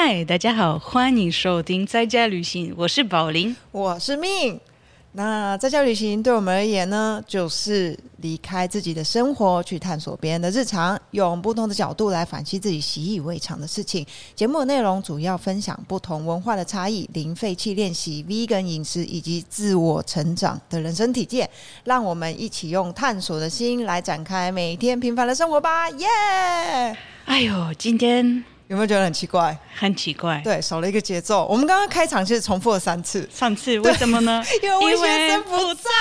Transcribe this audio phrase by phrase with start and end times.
[0.00, 3.54] 嗨，大家好，欢迎收听在家旅行，我是宝林。
[3.72, 4.60] 我是命。
[5.10, 14.06] 那在家旅行对我们而言呢，就是离开自己的生活，去探索别人的日常，用不同的角度来反思自己习以为常的事情。
[14.36, 21.50] 节目的内容主要分享不同文化的差异、零废弃练习、vegan 饮食以及自我成长的人生体验。
[21.82, 25.90] 让我们一起用探索的心来展开每天平凡的生活吧！
[25.90, 26.06] 耶、
[27.24, 29.58] 哎呦，今天有没有觉得很奇怪？
[29.74, 31.46] 很奇怪，对，少了一个节奏。
[31.46, 34.44] 我们刚刚开场其实重复了三次，上次为什么呢？
[34.62, 35.88] 因为魏先生不不在。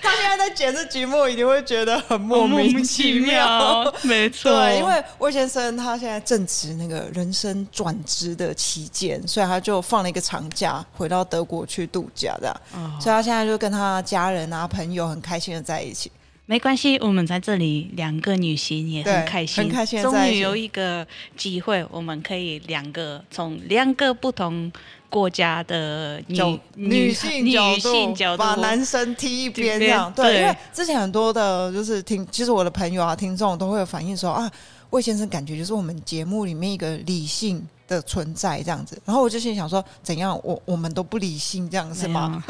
[0.00, 12.60] 他现在在剪这节目，一定会觉得很莫名其妙。，没错，对，因为魏先生他现在正值那个人生转职的期间，所以他就放了一个长假，回到德国去度假这样。
[12.72, 16.10] 哦所以他现在就跟他家人啊、朋友很开心的在一起。
[16.50, 24.72] 没关系，我们在这里两个女性也很对开心，很开心地终于有一个机会，我们可以两个从两个不同
[25.10, 34.50] 国家的女女性女角度性角度把男生踢一边这样，对，因为之前很多的就是听，其实我的朋友啊、听众都会有反映说啊，
[34.88, 42.42] 魏先生感觉就是我们节目里面一个理性的存在这样子，然后我就心里想说，怎样，我我们都不理性这样是吗？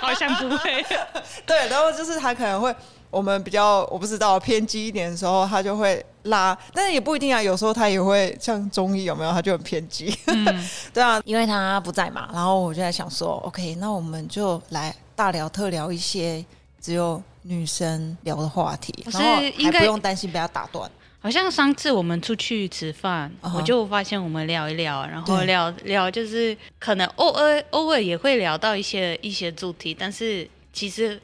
[0.00, 0.82] 好像不会。
[1.44, 2.74] 对，然后就是他可能会。
[3.12, 7.40] 我们比较我不知道偏激一点的时候，他就会拉，但是也不一定啊。
[7.42, 10.12] 有时候他也会像中医有没有，他就很偏激。
[10.26, 16.44] 嗯， 对啊，因为他不在嘛，然后我就在想说，OK，那我们就来大聊特聊一些
[16.80, 20.90] 只有女生聊的话题，可是然后应该还不用担心被他打断。
[21.20, 31.20] 好像上次我们出去吃饭我就发现我们聊一聊，然后聊聊就是可能偶尔偶尔也会聊到一些一些主题，但是其实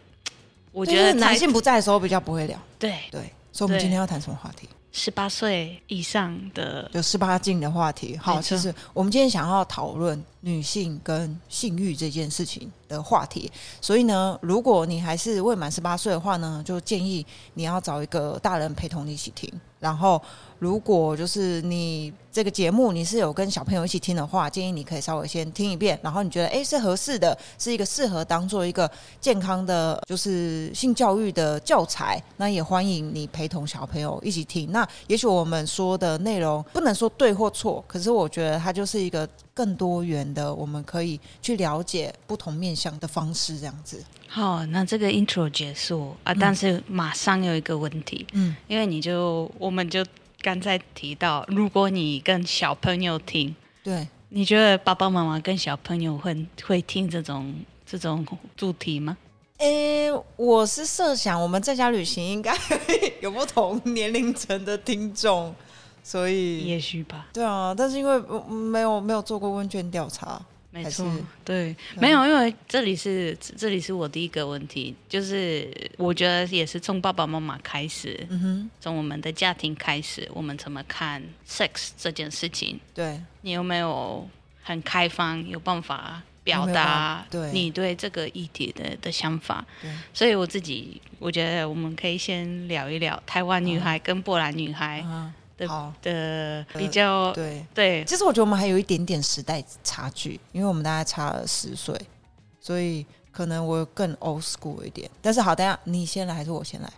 [0.79, 3.21] 我觉得男性不在的时候比较不会聊，对对，
[3.53, 4.69] 所以我们今天要谈什么话题？
[4.91, 8.17] 十八岁以上的有十八禁的话题。
[8.17, 13.51] 好，其实我们今天想要讨论女性跟性欲这件事情的话题，
[13.81, 17.25] 所以呢，如果你还是未满十八岁的话呢，就建议
[17.55, 19.53] 你要找一个大人陪同你一起听。
[19.79, 20.21] 然后，
[20.59, 34.71] 如果就是你这个节目你是有跟小朋友一起听的话，建议你可以稍微先听一遍，然后你觉得哎是合适的，是一个适合当做一个健康的，就是性教育的教材，那也欢迎你陪同小朋友一起听。
[34.71, 44.03] 那也许我们说的内容不能说对或错，可是我觉得它就是一个更多元的，我们可以去了解不同面向的方式，这样子。
[44.29, 50.05] 好，那这个 intro 结束啊，但是马上有一个问题，嗯，因为你就我们就
[50.49, 53.55] 刚才提到，如果你跟小朋友听，
[53.85, 54.09] 对。
[54.31, 57.55] 你觉得爸爸妈妈跟小朋友会会听这种
[57.85, 58.27] 这种
[58.57, 59.15] 主题吗？
[59.59, 62.57] 诶、我是设想我们在家旅行应该
[63.21, 65.55] 有不同年龄层的听众，
[66.03, 67.27] 所以也许吧。
[67.31, 82.79] 对啊，但是因为嗯没有没有做过问卷调查，还没错是，对，没有，因为这里是这里是我第一个问题，就是我觉得也是从爸爸妈妈开始，嗯哼，从我们的家庭开始，我们怎么看 sex 这件事情？
[82.95, 84.29] 对，你有没有
[84.63, 87.51] 很开放，有办法表达对。
[87.53, 89.65] 你对这个议题的的想法？
[89.81, 89.91] 对。
[90.13, 97.67] 所以我自己我觉得我们可以先聊一聊台湾女孩跟波兰女孩啊，的、好，的呃比较，对。
[97.75, 101.95] 对其实我觉得我们还有一点点时代差距，因为我们大概差了十岁，
[102.61, 105.11] 所以可能我更 old school 一点。
[105.21, 106.89] 但是好，等一下你先来还是我先来？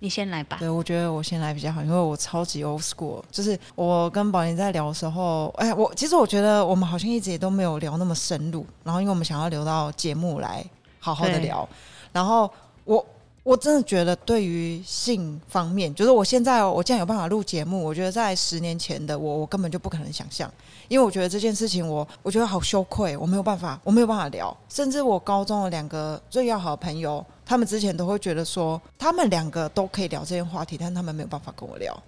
[0.00, 0.56] 你先来吧。
[0.58, 3.22] 对，我觉得我先来比较好，因为我超级 old school。
[3.30, 10.64] 就是我跟宝林在聊的时候，哎，我其实我觉得我们好像一直也都没有聊那么深入，然后因为我们想要留到节目来
[10.98, 11.68] 好好的聊，
[12.12, 12.50] 然后
[12.84, 13.04] 我。
[13.48, 20.52] 我真的觉得，对于性方面，就是我现在哦我既然有办法录节目，我觉得在十年前的我，我根本就不可能想象，
[20.86, 24.54] 因为我觉得这件事情我，我觉得好羞愧，我没有办法，我没有办法聊。
[24.68, 31.98] 甚至我高中的两个最要好的朋友，他们之前都会觉得说，他们两个都可以聊这些话题，但他们没有办法跟我聊。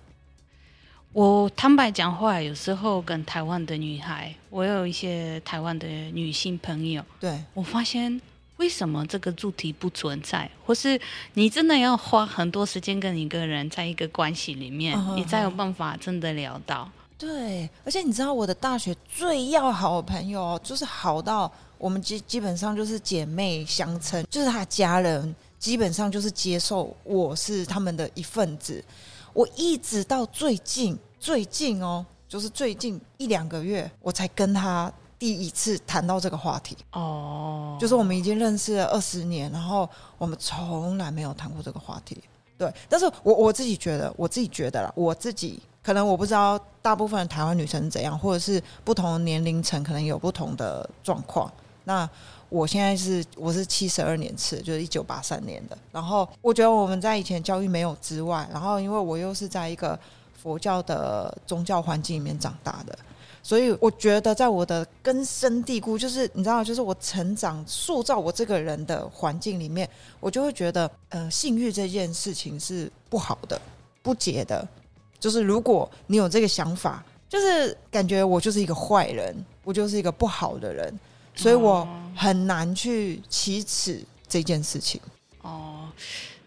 [1.15, 8.21] 我坦白讲话，有时候跟台湾的女孩，我有一些台湾的女性朋友，对，我发现
[8.61, 11.01] 为什么这个主题不存在，或是
[11.33, 16.87] 你真的要花很多时间跟一个人在一个关系里面，你才有办法真的聊到。
[17.17, 28.85] 对，而且你知道我的大学最要好的朋友哦，就是好到我们基基本上就是姐妹相称，就是他家人基本上就是接受我是他们的一份子。
[29.33, 36.77] 我一直到最近最近哦，就是最近一两个月，我才跟他第一次谈到这个话题。
[36.93, 42.19] 哦，就是我们已经认识了二十年，然后我们从来没有谈过这个话题。
[42.57, 51.53] 对，但是我我自己觉得，我自己觉得啦，我自己可能我不知道大部分台湾女生怎样，或者是不同的年龄层可能有不同的状况。
[51.85, 52.09] 那
[52.49, 55.79] 我现在是我是七十二年次，就是一九八三年的。
[55.93, 59.99] 然后我觉得我们在以前教育没有之外，然后因为我又是在一个
[60.35, 62.99] 佛教的宗教环境里面长大的，
[63.43, 69.89] 所以我觉得在我的根深蒂固，就是你知道，就是我成长塑造我这个人的环境里面，
[70.21, 73.61] 我就会觉得，呃，性欲这件事情是不好的、
[74.03, 74.67] 不洁的。
[75.19, 79.35] 就是如果你有这个想法，就是感觉我就是一个坏人，
[79.65, 80.99] 我就是一个不好的人。
[81.35, 85.01] 所以我很难去启齿这件事情。
[85.43, 85.89] 哦，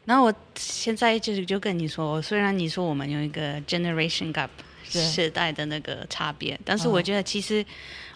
[0.06, 4.50] 那我现在就是就跟你说，虽然你说我们有一个 generation gap
[5.01, 7.66] 时代的那个差别，但是我觉得其实，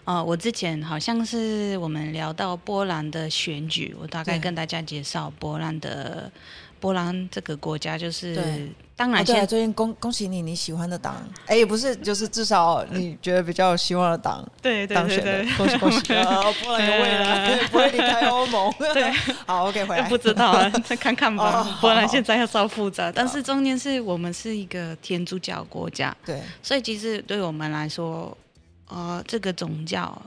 [0.04, 6.30] 呃，我之前好像是我们聊到波兰的选举，我大概跟大家介绍波兰的
[6.80, 8.68] 波兰这个国家就是。
[8.98, 11.14] 当然，对，最近恭恭喜你，你喜欢的党，
[11.46, 16.42] 哎，也不是，就是至少你觉得比较有希望的党，对当选的，恭喜恭喜啊！
[16.60, 18.74] 波兰有未来，不会离开欧盟。
[18.92, 19.08] 对，
[19.46, 20.08] 好，OK，回来。
[20.08, 21.78] 不知道啊， 再看看吧。
[21.80, 28.36] 波兰现在要稍复杂，但是中间是我们是一个天主教国家，对，所以其实对我们来说，
[28.88, 30.20] 呃，这个宗教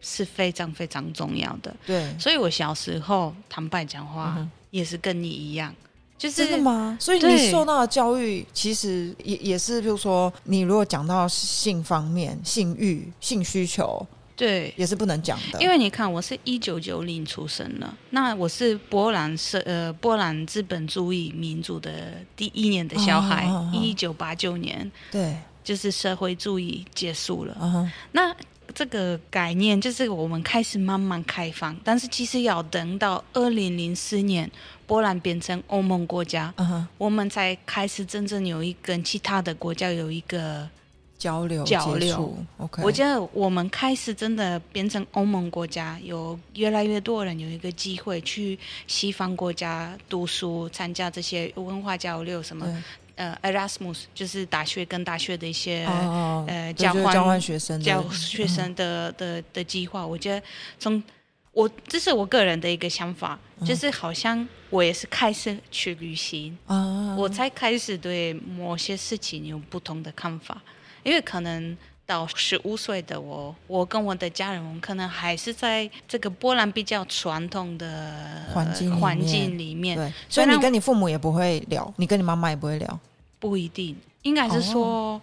[0.00, 1.72] 是非常非常重要的。
[1.86, 4.36] 对，所以我小时候坦白讲话，
[4.70, 5.72] 也是跟你一样。
[6.18, 6.96] 真的吗？
[7.00, 14.04] 所以你受到的教育其实也也是，比如说，你如果讲到性方面、性欲、性需求，
[14.34, 15.62] 对，也是不能讲的。
[15.62, 27.88] 因为你看，我是一九九零出生的，那我是波兰社呃波兰资本主义民主的第一年的小孩，一九八九年，对，就是社会主义结束了。
[28.12, 28.34] 那
[28.74, 34.50] 这个概念就是我们开始慢慢开放，但是其实要等到二零零四年。
[34.86, 36.54] 波兰变成欧盟国家，
[36.96, 40.70] 我们才开始真正有一跟其他的国家有一个
[41.18, 42.38] 交流交流。
[42.58, 52.64] OK，我觉得我们开始真的变成欧盟国家，有越来越多人有一个机会去西方国家读书，参加这些文化交流，什么
[53.16, 55.84] 呃，Erasmus 就是大学跟大学的一些
[56.46, 60.06] 呃交换交换学生交学生的的的计划。
[60.06, 60.46] 我觉得
[60.78, 61.02] 从
[61.52, 66.56] 我这是我个人的一个想法，就是好像我也是开始去旅行，
[67.16, 70.60] 我才开始对某些事情有不同的看法。
[71.02, 71.74] 因为可能
[72.04, 79.96] 到十五岁的我，我跟我的家人，我们可能还是在这个波兰比较传统的环境环境里面。
[79.96, 83.00] 对，所以你跟你父母也不会聊，你跟你妈妈也不会聊，
[83.38, 85.20] 不一定，应该是说。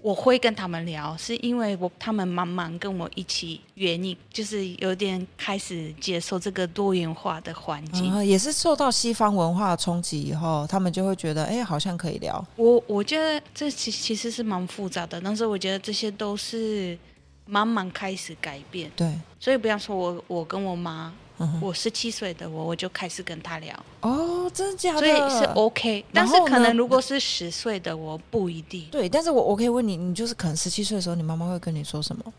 [0.00, 12.42] 我会跟他们聊，是因为我他们慢慢跟我一起原因就是有点开始接受这个多元化的环境，也是受到西方文化冲击以后，他们就会觉得，哎，好像可以聊。
[12.54, 16.96] 我我觉得这其其实是蛮复杂的，但是我觉得这些都是
[17.44, 18.88] 慢慢开始改变。
[18.94, 21.12] 对，所以不要说我我跟我妈。
[21.60, 25.00] 我十七岁的我，我就开始跟他聊哦，真的假的？
[25.00, 28.86] 所以是 OK，但是可能如果是十岁的我不一定。
[28.90, 32.32] 对，但是我我可以问你，你就是可能十七岁的时候，你妈妈会跟你说什么？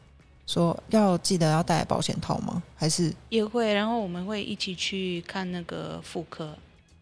[0.46, 2.62] 说要记得要带保险套吗？
[2.76, 3.72] 还是也会？
[3.72, 6.54] 然后我们会一起去看那个妇科。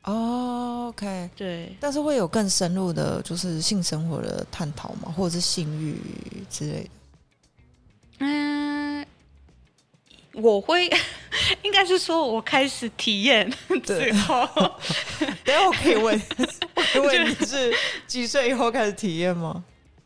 [0.03, 1.75] 哦，OK，对。
[1.79, 5.12] 但是会有更深入的，就是性生活的探讨嘛？
[5.12, 5.95] 或者是性欲
[6.50, 6.89] 之类的？
[8.19, 9.05] 嗯。
[10.33, 10.88] 我会，
[11.63, 13.50] 应该是说，我开始体验
[13.84, 14.48] 之后，
[15.44, 16.22] 等下我可以问，
[16.75, 17.74] 我可以问你是
[18.06, 19.63] 几岁以后开始体验吗？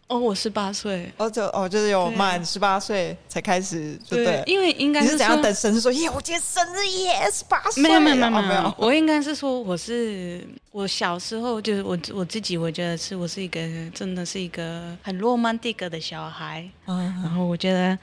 [0.08, 13.62] 哦，我十八岁，哦，就哦，就是有满十八岁才开始，对，因为应该是怎样等生日说，耶，我今天生日耶，十八岁，没有没有没有没有，我应该是说，我是我小时候就是我我自己，我觉得是我是一个
[13.94, 17.04] 真的是一个很罗曼蒂克的小孩，嗯。
[17.24, 17.98] 然后我觉得。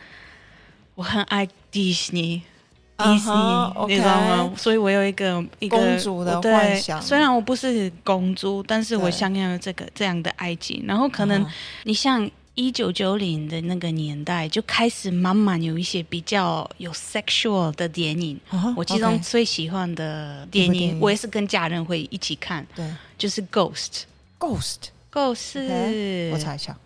[0.94, 2.42] 我很爱迪士尼，
[2.98, 4.52] 迪士尼，你知道吗？
[4.56, 7.00] 所以我有一个一个公主的幻想。
[7.00, 10.82] 虽然我不是公主，但是我想要这个这样的爱情。
[10.86, 11.46] 然后可能
[11.84, 18.40] 你像一九九零的那个年代，就开始慢慢有一些比较有 sexual 的电影。
[18.76, 22.66] 我其中最喜欢的电影，我也是跟家人会一起看。
[22.74, 22.84] 对，
[23.16, 26.32] 就是 Ghost，Ghost，Ghost。
[26.32, 26.76] 我查一下。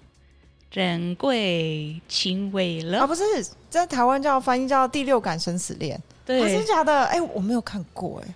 [0.73, 3.01] 人贵情未了。
[3.01, 3.23] 啊，不是
[3.69, 7.05] 在台湾叫翻译叫《第六感生死恋》，对，真的假的？
[7.05, 8.35] 哎，我没有看过哎，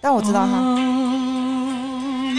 [0.00, 0.60] 但我知道他。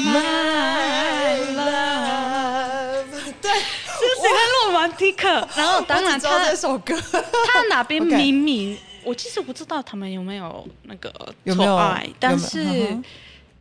[0.03, 3.05] My love，
[3.41, 4.27] 对，就是个
[4.63, 5.47] 洛曼蒂克。
[5.55, 11.75] 然后当然他这首歌，他哪边明明我其实不知道他们有没有那个有没有？
[11.77, 12.97] 爱，但是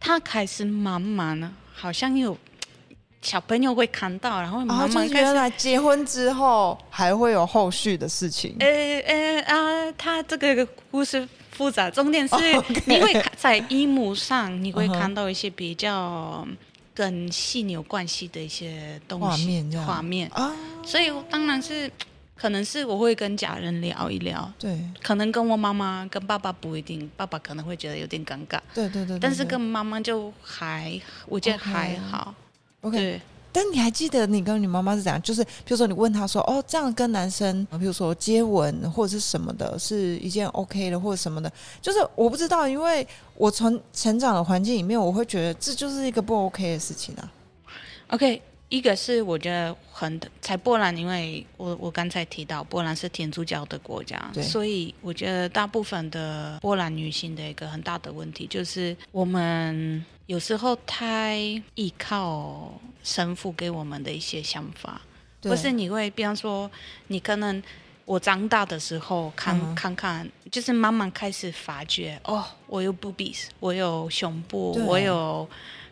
[0.01, 2.37] 他开始慢慢了，好像有。
[3.23, 8.57] 小朋友会看到，然后妈妈原来结婚之后还会有后续的事情。
[8.61, 12.35] 呃呃啊，他这个故事复杂，重点是
[12.87, 16.47] 你会在荧幕上你会看到一些比较
[16.95, 21.91] 跟性有关系的一些东西画面啊，所以当然是。
[22.37, 32.35] 可能是我会跟家人聊一聊，对，可能跟我妈妈、跟爸爸不一定，爸爸可能会觉得有点尴尬，对对对，但是跟妈妈就还，我觉得还好
[32.83, 33.21] ，OK。
[33.53, 35.21] 但你还记得你跟你妈妈是怎样？
[35.23, 47.33] 就是比如说你问她说，哦，这样跟男生，比如说接吻或者是什么的，是一件 OK 的，或者什么的，就是我不知道，因为我从成长的环境里面，我会觉得这就是一个不 OK 的事情啊
[48.11, 48.41] ，OK。
[48.71, 61.37] 一个是我觉得很在波兰，因为我我刚才提到波兰是天主教的国家，所以我觉得大部分的波兰女性的一个很大的问题就是我们有时候太
[61.75, 62.73] 依靠
[63.03, 65.01] 神父给我们的一些想法，
[65.43, 66.71] 或是你会比方说
[67.09, 67.61] 你可能
[68.05, 75.49] 我长大的时候看看看，就是慢慢开始发觉哦，我有 boobies，我有胸部，我有。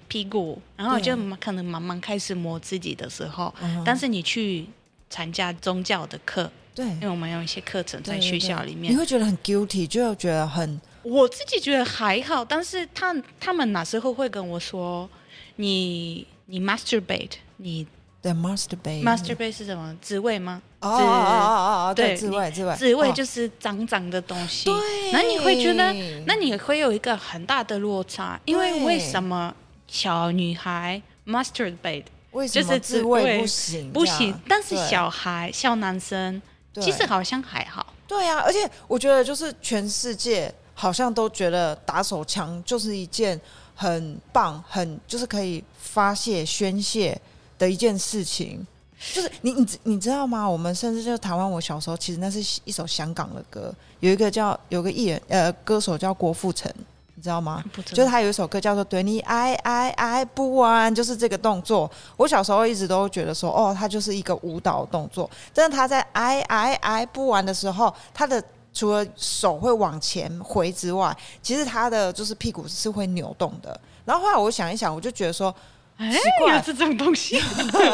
[0.09, 4.67] 屁股，然后就可能慢慢开始摸自己的时候，但是你去
[5.11, 15.09] 参加宗教的课，对，因为我们有一些课程在学校里面，你会觉得很 guilty，就觉得很，我自己觉得还好，但是他他们哪时候会跟我说，
[15.57, 17.87] 你你 masturbate，你
[18.23, 19.97] 的 masturbate，masturbate 是什么？
[20.01, 20.63] 自慰吗？
[20.81, 25.93] 哦哦哦哦，对，自慰自慰，自慰就是脏脏的东西，对，那你会觉得，
[26.25, 29.55] 那你会有一个很大的落差，因为为什么？
[29.89, 32.05] 小女孩 masturbate，
[32.53, 34.39] 就是自慰不行，不行。
[34.47, 36.41] 但是小孩、小男生
[36.75, 37.95] 其实好像还好。
[38.07, 43.41] 对啊，而且我觉得就是全世界好像都觉得打手枪就是一件
[43.75, 47.19] 很棒、很就是可以发泄宣泄
[47.59, 48.67] 的一件事情。
[49.15, 50.49] 就是你你你知道吗？
[50.49, 56.73] 我们甚至就是台湾，我小时候其实那是一首香港的歌，有一个叫有个艺人呃歌手叫郭富城。
[57.19, 57.65] 你知道吗？
[57.85, 61.91] 就是他有一首歌叫做《对你爱爱爱不完》，就是这个动作。
[62.17, 65.29] 我小时候一直都觉得说，哦，他就是一个舞蹈动作。
[65.53, 68.41] 但是他在爱爱爱不完的时候，他的
[68.73, 73.81] 除了手会往前回之外，其实他的就是屁股是会扭动的。
[74.05, 75.53] 然后后来我想一想，我就觉得说。
[75.99, 77.41] 奇怪，是这种东西。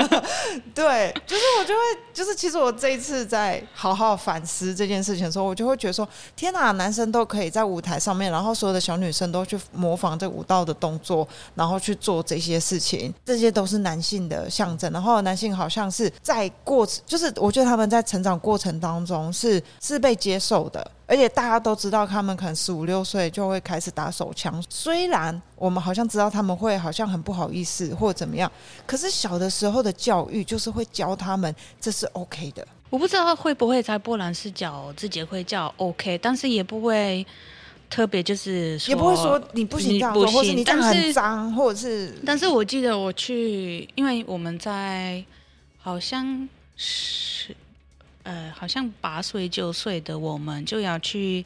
[0.75, 1.81] 对，就是我就会，
[2.13, 6.07] 就是其实我这一次在好好反思这件事情的时候，我就会觉得说，
[6.37, 14.93] 天哪，男生都可以在舞台上面，然后所有的小女生都去模仿这舞蹈的动作，然后去做这些事情，这些都是男性的象征。
[14.93, 20.91] 然后男性好像是在过，就是我觉得他们在成长过程当中是是被接受的。
[21.07, 24.63] 而且大家都知道，他们可能十五六岁就会开始打手枪。
[24.71, 28.51] 虽然我们好像知道他们会好像很不好意思或者怎么样，
[28.87, 32.67] 可是小的时候的教育就是会教他们这是 OK 的。
[32.89, 37.27] 我不知道会不会在波兰是叫自己会叫 OK，但是也不会
[37.91, 42.19] 特别就是也不会说你不行这样做，或是你这样很脏，或者是。
[42.25, 45.23] 但是我记得我去，因为我们在
[45.79, 47.55] 好像是。
[48.25, 51.45] 呃，好像八岁九岁的我们就要去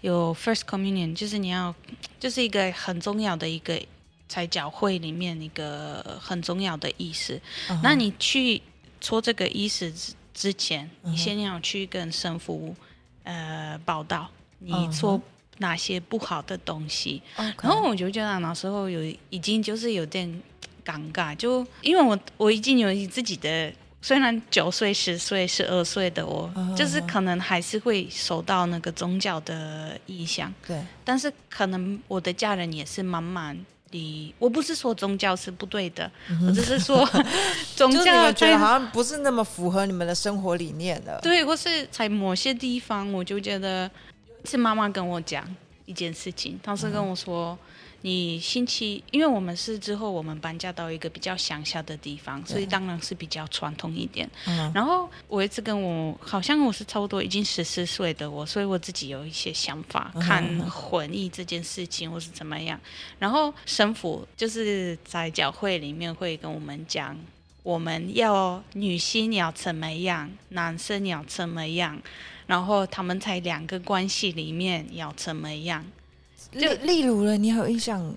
[0.00, 1.72] 有 first communion，就是你要，
[2.18, 3.80] 就是一个很重要的一个
[4.26, 7.40] 在教会里面一个很重要的意思。
[7.84, 8.60] 那你去
[9.00, 12.74] 搓这个意思之之前，你先要去跟神父
[13.22, 15.20] 呃报道，你搓
[15.58, 17.22] 哪些不好的东西。
[17.36, 20.42] 然后我就觉得那时候有已经就是有点
[20.84, 23.72] 尴尬，就因为我我已经有自己的。
[24.00, 30.52] 虽然九岁、十岁、十二岁的我，就是可能还是会受到那个宗教的影响。
[30.66, 33.58] 对，但是可能我的家人也是慢慢
[33.90, 34.34] 的。
[34.38, 36.10] 我不是说宗教是不对的，
[36.46, 37.04] 我只是说
[37.74, 41.18] 宗教觉得好像不是那么符合你们的生活理念的。
[41.20, 43.90] 对，或是在某些地方，我就觉得
[44.44, 45.44] 是妈妈跟我讲
[45.86, 47.58] 一件事情，当时跟我说。
[48.02, 54.28] 你星期，因为我们是之后我们搬家到一个比较乡下的地方，所以当然是比较传统一点。
[54.46, 62.78] 嗯然后我一直跟我，好像我是差不多已经十四岁的我，所以我自己有一些想法，看婚姻这件事情或是怎么样。
[63.18, 67.18] 然后神父就是在教会里面会跟我们讲，
[67.64, 72.00] 我们要女性要怎么样，男生要怎么样，
[72.46, 75.84] 然后他们在两个关系里面要怎么样。
[76.52, 78.14] 例例如了，你有印象？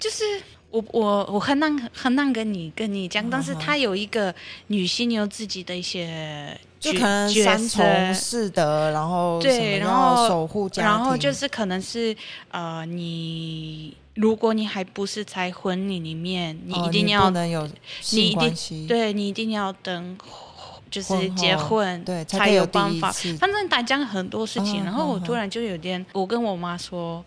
[0.00, 0.24] 就是
[0.70, 4.34] 我我我很难很难跟你跟你讲，但是他有一个
[4.68, 12.16] 女性有自己的一些，就可能三从四德，然后对，然后守护家庭，然后就是可能是
[12.50, 17.68] 呃，你如果你还不是在婚礼里面，你一定要能有
[18.12, 20.18] 你一定，对你一定要等，
[20.90, 23.12] 就是结婚对才有办法。
[23.38, 27.22] 反正大家很多事情，然后我突然就有点，我跟我妈说，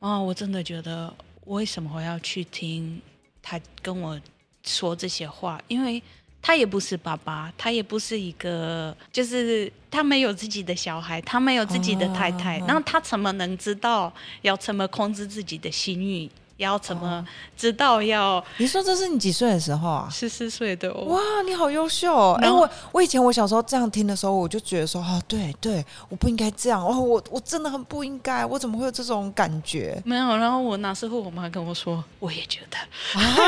[0.00, 1.12] 啊，我真的觉得
[1.46, 3.00] 为什么我要去听
[3.42, 4.20] 他跟我
[4.62, 5.60] 说这些话？
[5.66, 6.02] 因为
[6.40, 14.12] 他也不是爸爸，他也不是一个，就是他没有自己的小孩，他没有自己的太太，然后他怎么能知道
[14.42, 16.30] 要怎么控制自己的心欲？
[16.58, 18.44] 要怎么知道要？
[18.58, 20.08] 你说这是你几岁的时候啊？
[20.12, 20.92] 十四岁的。
[20.92, 22.38] 哇，你好优秀哦！
[22.42, 30.00] 哎，我我以前我小时候这样听的时候，我就觉得说，哦，对对，我不应该这样哦，我我真的很不应该，我怎么会有这种感觉？
[30.04, 32.76] 没有，然后我那时候我妈跟我说，我也觉得，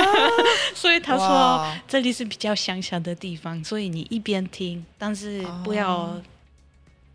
[0.75, 6.17] 所以她说这里是比较乡下的地方，所以你一边听，但是不要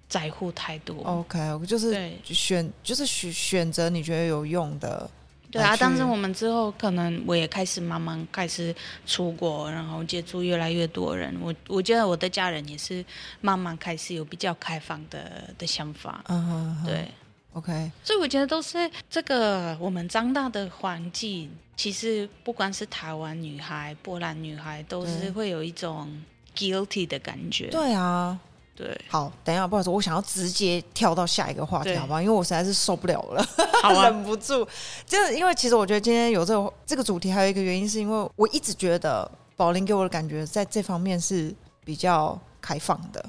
[0.10, 0.96] 在乎太多。
[1.04, 5.10] OK，就是选，就是选选择你觉得有用的。
[5.56, 11.34] 对啊，但是我们之后可能我也开始慢慢开始出国，然后接触越来越多人。
[11.42, 13.04] 我我觉得我的家人也是
[13.40, 16.22] 慢慢开始有比较开放的的想法。
[16.28, 17.08] 嗯，对
[17.54, 17.90] ，OK。
[18.04, 26.22] 所以我觉得都是这个我们长大的环境，其实不管是台湾女孩、波兰女孩，都是会有一种
[26.54, 27.68] guilty 的感觉。
[27.68, 28.38] 对啊。
[28.76, 32.22] 对，好，等一下，不好意思，我想要直接跳到下一个话题，好不好？
[32.22, 33.48] 因为我实在是受不了了，
[34.04, 34.68] 忍不住。
[35.06, 41.56] 就是因为其实我觉得今天有这个这个主题，还有一个原因，是因为我一直觉得宝林给我的感觉在这方面是
[41.86, 43.26] 比较开放的，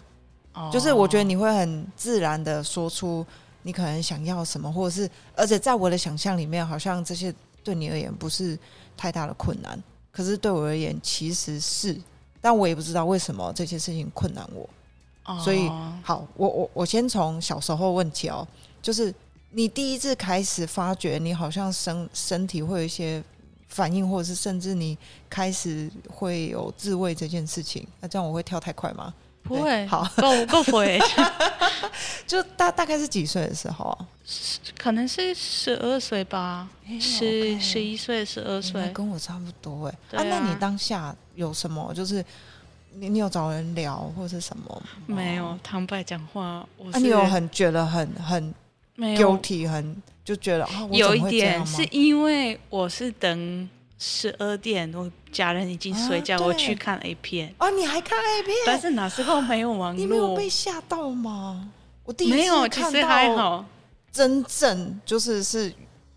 [0.73, 3.25] 就是我觉得你会很自然的说出
[3.63, 8.59] 你可能想要什么，或者是而且在我的想象里面，好像这些对你而言不是
[8.97, 11.97] 太大的困难，可是对我而言其实是，
[12.41, 14.69] 但我也不知道为什么这些事情困难我。
[15.43, 15.69] 所以，
[16.03, 18.47] 好，我我我先从小时候问起哦，
[18.81, 19.13] 就是
[19.51, 23.23] 你第一次开始发觉你好像身身体会有一些
[23.69, 24.97] 反应，或者是甚至你
[25.29, 29.13] 开始会有自慰这件事情，那这样我会跳太快吗？
[29.43, 31.01] 不会，好，够够不会，
[32.27, 34.07] 就大大概是几岁的时候啊？
[34.77, 36.69] 可能是十二岁吧，
[37.01, 40.19] 十十一岁、十二岁，跟我差不多哎。
[40.19, 42.25] 啊，那你当下有什么就是？
[42.99, 44.83] 你你有找人聊或是什么？
[45.07, 48.55] 没有，坦白讲话，我你有很觉得很很
[48.97, 57.55] guilty，很就觉得啊，有一点是因为我是等十二点，我家人已经睡觉，我去看 A 片。
[57.59, 58.55] 啊，你还看 A 片？
[58.65, 61.69] 但是那时候没有网络，你没有被吓到吗？
[62.05, 63.65] 我第一次看到
[64.11, 65.73] 真正就是是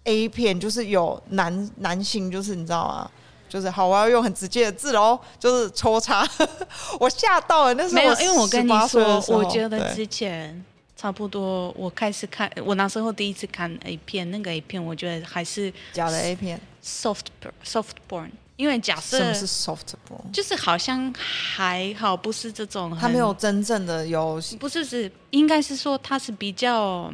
[0.06, 3.12] A 片，就是有男男性，就是你知道吗？
[3.50, 6.26] 就是好，我要用很直接的字喽，就是抽插，
[7.00, 7.74] 我吓到了。
[7.74, 10.64] 那时候没有，因为我跟你说，我觉得之前
[10.96, 17.26] 差不多，我开始看，我那时候第一次看 A 片，那个 A 片，我觉得还是假的 A 片，soft
[17.66, 18.30] soft porn。
[18.56, 27.12] 因为假设什么是 soft porn，就是好像还好，不是这种，他没有真正的有，不是是，应该是说他是比较。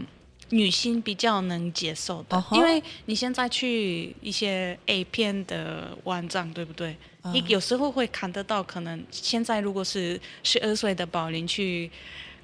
[0.49, 6.95] 女性比较能接受的，因为你现在去一些 A 片的网站，对不对？
[7.33, 11.89] 你有时候会看得到，可能现在如果是十二岁的宝林去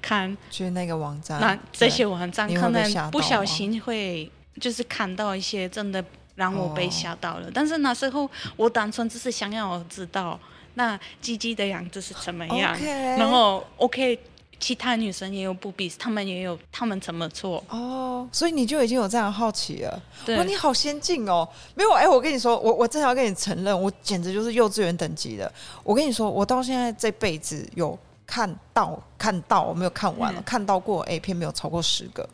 [0.00, 4.28] 看，去那个网站，那这些网站可能不小心会
[4.60, 7.48] 就是看到一些真的让我被吓到了。
[7.54, 10.38] 但是那时候我单纯只是想要知道
[10.74, 12.76] 那鸡鸡的样子是怎么样，
[13.16, 14.18] 然后 OK。
[14.62, 20.00] 其他女生也有不比，他们也有他们怎么做哦，所以你就已经有这样好奇了。
[20.28, 21.46] 哇，你好先进哦！
[21.74, 25.52] 没有哎，我跟你说，我我正要跟你承认，我简直就是幼稚园等级的。
[25.82, 32.28] 我跟你说，我到现在这辈子有看到看到，我没有看完了，看到过 A 片没有超过十个，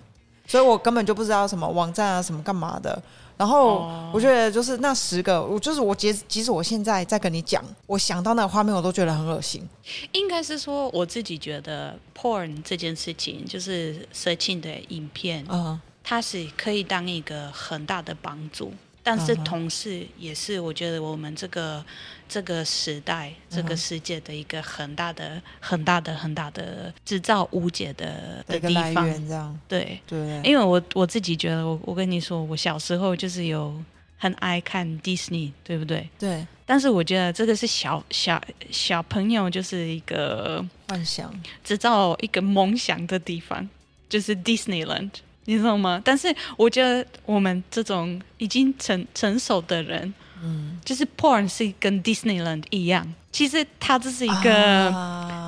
[0.46, 3.02] 所以我根本就不知道什么网站啊，什么干嘛的。
[3.38, 9.66] 然后我觉得就是那十个，我就是我即即使我现在在跟你讲，我想到那个画面，我都觉得很恶心。
[10.12, 18.72] 应该是说我自己觉得 porn 这件事情，就是色情的影片，嗯，它是可以当一个很大的帮助。
[19.08, 21.82] 但是同时，也是我觉得我们这个
[22.28, 29.06] 这个时代、这个世界的一个很大的、很大的、很大的制造误解的的地方。
[29.26, 33.74] 这样对对，因为我我自己觉得，我我跟你说，我小时候就是有
[34.18, 36.06] 很爱看 Disney，，对不对？
[36.18, 36.46] 对。
[36.66, 38.38] 但是我觉得这个是小小
[38.70, 41.32] 小朋友就是一个幻想，
[41.64, 43.66] 制造一个梦想的地方，
[44.06, 45.10] 就是 Disneyland。
[45.48, 45.98] 你知道吗？
[46.04, 54.90] 但是我觉得我们这种已经成成熟的人，嗯，就是 porn 是跟 Disneyland 一样，其实它只是一个，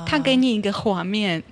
[0.09, 1.43] 它给你一个画面，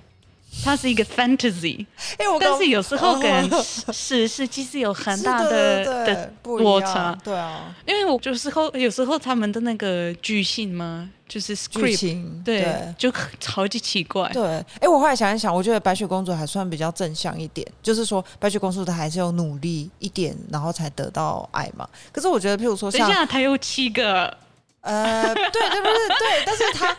[0.63, 1.85] 它是一个 fantasy，
[2.17, 14.29] 哎，我但是有时候跟是是其实有很大的的落差，对啊，因为我有时候有时候他们的那个剧情嘛，就是 script，对，就超级奇怪。
[14.33, 14.43] 对，
[14.81, 21.87] 哎，我后来想一想，我觉得白雪公主还算比较正向一点，就是说白雪公主她还是有努力一点，然后才得到爱嘛。
[22.11, 24.35] 可是我觉得，譬如说，等一下，她有七个。
[24.81, 26.95] 呃，对对不是对，但是他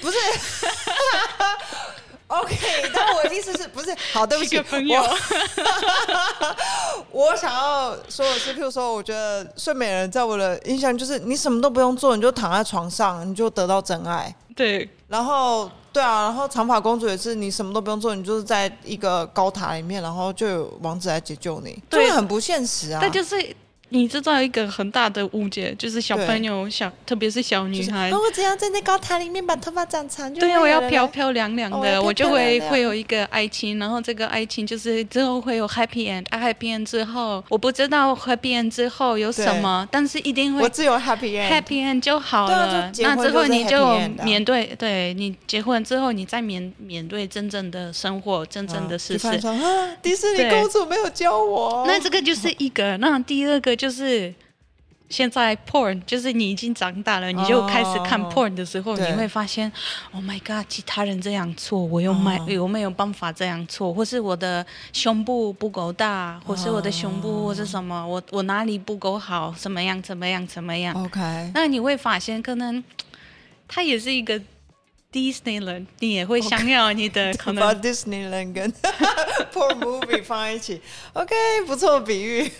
[0.00, 0.16] 不是
[3.40, 4.26] 意思是不是好？
[4.26, 4.62] 对不起，我
[7.30, 14.32] 我想要说的是，譬如说，我觉得睡美人在我的印象就是，你什么都不用做，你就躺在床上，你就得到真爱。
[14.54, 22.98] 对，然后对啊，然后长发公主也是，你什么都不用做，你就是在一个高塔里面，然后就有王子来解救你，对，很不现实啊。
[23.00, 23.56] 但就是。
[23.92, 28.10] 你制造一个很大的误解，就是小朋友小，特别是小女孩。
[28.12, 42.92] 我只要在那高塔里面把头发长长就，对呀，我要漂漂亮亮的，我就会会有一个爱情，然后这个爱情就是之后会有 happy end，happy end 之后，我不知道 happy end 之后有什么，但是一定会，我只有 happy end，happy end 就好了。
[42.98, 49.26] 那之后你就面对，对你结婚之后，你再面面对真正的生活，真正的事实。
[49.26, 53.79] 啊迪士尼公主没有教我，那这个就是一个，那第二个。
[53.80, 54.34] 就是
[55.08, 59.72] 现在 porn，就是你已经长大了，你就开始看 porn 的时候，你会发现
[60.12, 72.84] ，Oh my god，其他人这样做，我又没有没有办法这样做，或是我的胸部不够大，或是我的胸部或是什么，我我哪里不够好，怎么样怎么样怎么样？OK，那你会发现，可能
[73.66, 74.38] 他也是一个
[75.10, 78.70] Disneyland，你也会想要你的可能 把 Disneyland 跟
[79.54, 80.82] porn movie 放在一起
[81.14, 81.34] ，OK，
[81.66, 82.52] 不错比喻。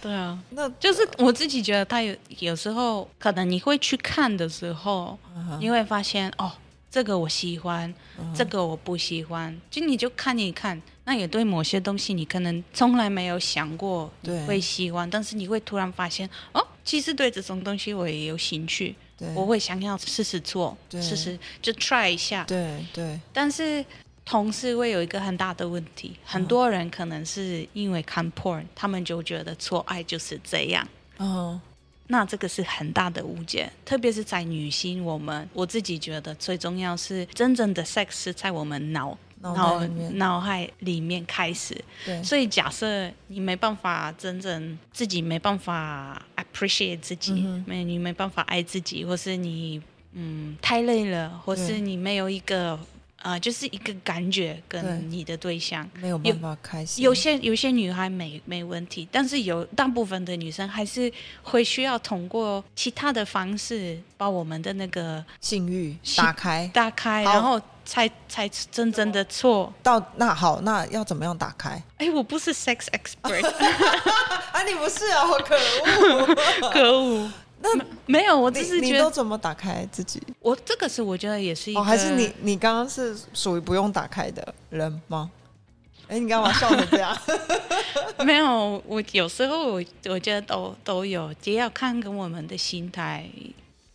[0.00, 5.18] 对啊，那就是我自己觉得，他有有时候可能你会去看的时候，
[5.60, 6.52] 你会发现哦，
[6.90, 7.92] 这个我喜欢，
[8.34, 14.10] 这个我不喜欢，就你就看一看，那也对某些东西你可能从来没有想过
[14.46, 18.94] 会喜欢，但是你会突然发现哦，其实对这种东西我也有兴趣，
[19.34, 23.84] 我会想要试试做，试试就 try 一下，对对，但是。
[24.28, 30.86] 同事会有一个很大的问题，很多人可能是因为看 porn，他们就觉得做爱就是这样。
[31.16, 31.58] 哦，
[32.08, 41.74] 那这个是很大的误解，特别是在女性，我们我自己觉得最重要是真正的 sex 是在我们脑脑脑海里面开始。
[42.04, 47.32] 对，所以假设你没办法真正自己没办法 appreciate 自己，
[47.64, 52.78] 没你没办法爱自己，或是你嗯太累了，或是你没有一个。
[53.22, 57.04] 啊，就是一个感觉跟你的对象没有办法开心。
[57.04, 69.72] 有些有些女孩没没问题，但是有大部分的女生还是会需要通过其他的方式把我们的那个性欲打开，打开，然后才才真正的错。
[69.82, 71.82] 到那好，那要怎么样打开？
[71.96, 73.44] 哎，我不是 sex expert，
[74.52, 77.30] 啊，你不是啊，好可恶， 可恶。
[77.60, 77.68] 那
[78.06, 80.22] 没有，我只是觉得你都怎么打开自己？
[80.40, 85.30] 我这个是我觉得也是一个，还是你你刚刚是属于不用打开的人吗？
[86.06, 87.16] 哎，你干嘛笑成这样？
[88.24, 93.28] 没有，我有时候我我觉得都都有，也要看跟我们的心态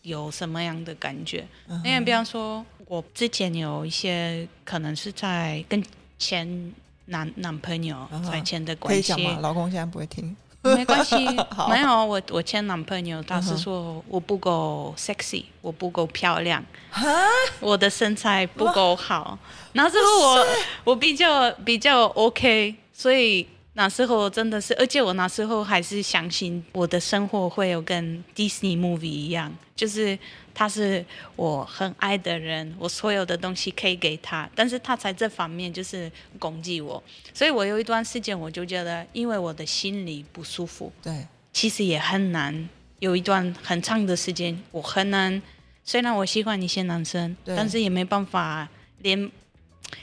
[0.02, 1.44] 有什么样的感觉。
[1.82, 5.82] 因为比方说，我之前有一些可能是在跟
[6.18, 6.72] 前
[7.06, 9.40] 男男朋友在前的关系，可以讲吗？
[9.40, 10.36] 老公现在不会听。
[10.64, 11.16] 没关系，
[11.68, 16.64] 没有我我前男朋友他是说我不够 sexy，我不够漂亮，
[17.60, 19.38] 我的身材不够好。
[19.72, 20.46] 然后之后我
[20.84, 30.18] 我比较比较 OK，所以那时候真的是，而且我那时候还是相信我的生活会有跟 Disney movie 一样，就是。
[30.56, 36.08] 他是我很爱的人，我所有的东西可以给他，但是他在这方面就是
[36.38, 42.68] 攻击我，所以我有一段时间我就觉得，因为我的心里不舒服，对，其实也很难，
[43.00, 45.42] 有一段很长的时间我很难，
[45.82, 48.68] 虽然我喜欢一些男生，但是也没办法
[49.00, 49.28] 连。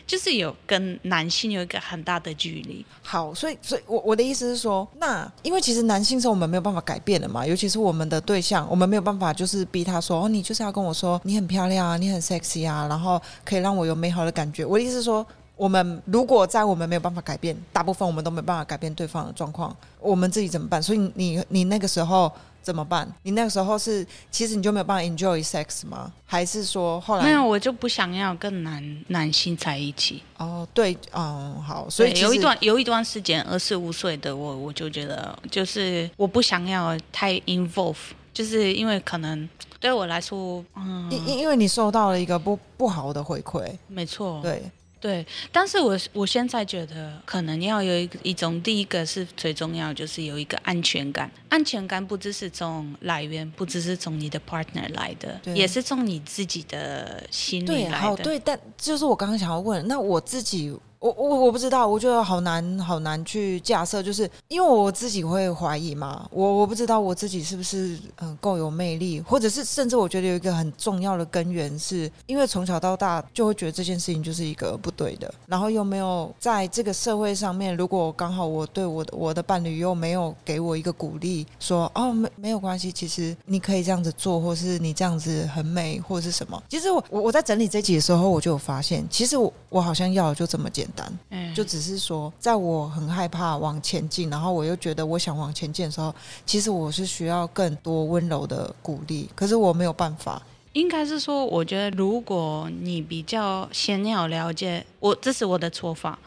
[0.06, 2.86] 就是有跟男性有一个很大的距离。
[3.02, 14.66] 好，所以，所以我我的意思是说，那因为其实男性是我们没有办法改变的嘛，尤其是我们的对象，我们没有办法就是逼他说，哦，你就是要跟我说你很漂亮啊，你很 sexy 啊，然后可以让我有美好的感觉。
[14.66, 20.82] 我的意思是说，我们如果在我们没有办法改变，大部分我们都没办法改变对方的状况，我们自己怎么办？
[20.82, 22.32] 所以你你那个时候。
[22.62, 23.12] 怎么办？
[23.24, 26.12] 你那个时候是，其实你就没有办法 enjoy sex 吗？
[26.26, 27.44] 还是说后来没有？
[27.46, 30.22] 我就不想要跟男男性在一起。
[30.38, 37.96] 哦，对，嗯，好，所以有一段有一段时间，二十五岁的我，我就觉得就是我不想要太 involve，
[38.34, 44.64] 就是因为可能对我来说，嗯，因因因为你受到了一个不不好的回馈，没错，对。
[45.02, 51.30] 对，但是我我现在觉得，可能要有一一种，第一个是最重要，就是有一个安全感。
[51.50, 58.24] 安全感不只是从来源，不只是从你的 partner 来的，也是从你自己的心里来的。
[58.24, 60.72] 对，但就是我刚刚想要问，那我自己。
[61.02, 90.88] 我我我不知道，我觉得好难好难去假设，就是因为我自己会怀疑嘛，我我不知道我自己是不是嗯够有魅力，或者是甚至我觉得有一个很重要的根源，是因为从小到大就会觉得这件事情就是一个不对的，然后又没有在这个社会上面，如果刚好我对我的我的伴侣又没有给我一个鼓励，说哦没没有关系，其实你可以这样子做，或是你这样子很美，或是什么，其实我我我在整理这集的时候，我就有发现，其实我我好像要的就这么简
[91.30, 96.14] 嗯，就只是说，在我很害怕往前进，然后我又觉得我想往前进的时候，
[96.46, 100.42] 其实我是需要更多温柔的鼓励，可是我没有办法。
[100.74, 106.18] 应该是说，我觉得如果你比较先要了解我，这是我的错法。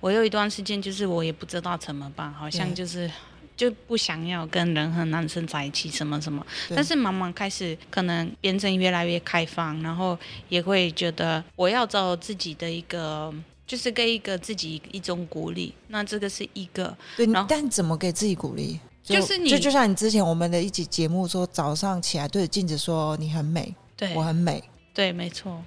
[0.00, 3.10] 我有一段时间就是我也不知道怎么办，好像就是。
[3.56, 6.46] 就不想要跟任何男生在一起，什么什么。
[6.74, 10.14] 但是慢慢开始，可能变成越来越开放，然后
[10.50, 13.32] 也会觉得我要找自己的一个，
[13.66, 15.74] 就是给一个自己一种鼓励。
[15.88, 16.96] 那这个是一个。
[17.16, 18.78] 对，但怎么给自己鼓励？
[19.02, 24.62] 就是你，就就像你之前我们的一集节目说，早上起来对着镜子说你很美，对我很美。
[24.94, 25.62] 对，没错。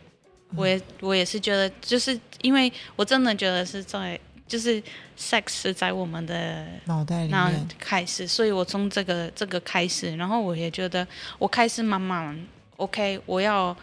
[0.55, 4.19] 我也我也是觉得，就是因为我真的觉得是在。
[4.49, 4.81] 就是
[5.15, 11.07] sex 是在我们的脑袋里面开始，所以我从这个这个开始，然后我也觉得
[11.37, 12.35] 我开始慢慢
[12.77, 13.77] OK，我要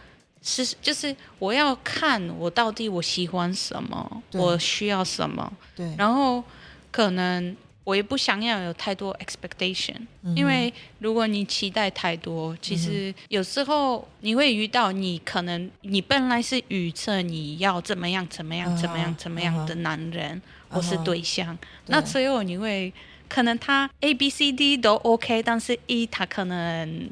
[0.46, 6.42] 是就是我要看我到底我喜欢什么，我需要什么，对，然后
[6.90, 7.56] 可能。
[7.86, 9.94] 我也不想要有太多 expectation，
[10.34, 21.56] 因为如果你期待太多，其实有时候你会遇到你可能你本来是预测你要怎么样怎么样怎么样怎么样的男人或是对象，
[21.86, 22.92] 那最后你会。
[23.28, 27.10] 可能他 A B C D 都 OK，但是 E 他可能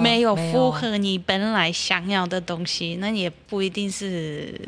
[0.00, 4.60] 没有符合你本来想要的东西，那也不一定是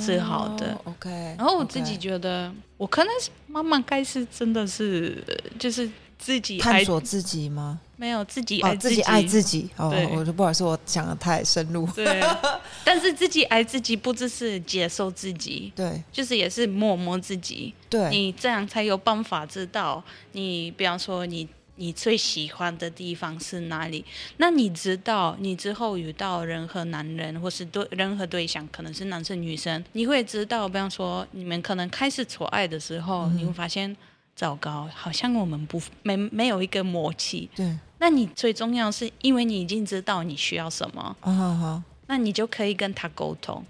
[0.00, 0.76] 是好的。
[0.84, 5.22] OK，然后我自己觉得，我可能是慢慢开始真的是
[5.58, 7.80] 就是自己探索自己吗？
[8.00, 9.68] 没有自己爱自己，爱自己。
[9.76, 11.86] 哦，我就不好意思，我讲的太深入。
[11.88, 12.18] 对，
[12.82, 17.74] 但是自己爱自己，不只是接受自己，对，就是也是摸摸自己。
[17.90, 24.02] 对，你这样才有办法知道，你比方说你你最喜欢的地方是哪里。
[24.38, 33.94] 那你知道，你之后遇到任何男人或是对任何对象，可能是男生女生，你会知道，比方说你们可能开始错爱的时候，你会发现。
[34.36, 37.50] 糟糕，好像我们不没没有一个默契。
[37.54, 43.64] 对，那你最重要是因为你已经知道你需要什么，啊那你就可以跟他沟通。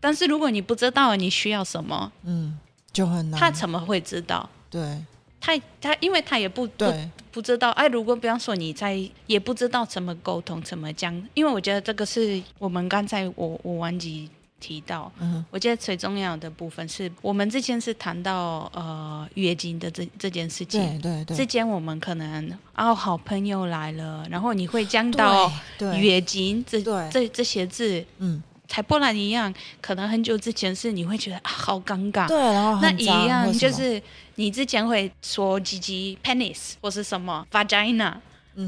[0.00, 2.58] 但是如果你不知道你需要什么，嗯，
[2.92, 3.38] 就很难。
[3.38, 4.48] 他怎么会知道？
[4.70, 5.04] 对，
[5.40, 6.84] 他他因为他也不不
[7.30, 7.70] 不知道。
[7.72, 11.14] 哎，如果比方说你在也不知道怎么沟通，怎么讲？
[11.34, 14.28] 因为我觉得这个是我们刚才我我忘记。
[14.58, 20.80] 提到，嗯我觉得最重要的部分是我们之前是谈到呃月经的这这件事情。
[20.80, 21.36] 对对对。
[21.36, 25.52] 之前我们可能哦好朋友来了，然后你会讲到
[26.00, 32.26] 月经这这这些字，嗯，才波兰一样，可能很久之前是你会觉得啊好尴尬。
[32.26, 34.02] 对，然后那一样就是
[34.36, 38.14] 你之前会说鸡鸡 penis 或是什么 vagina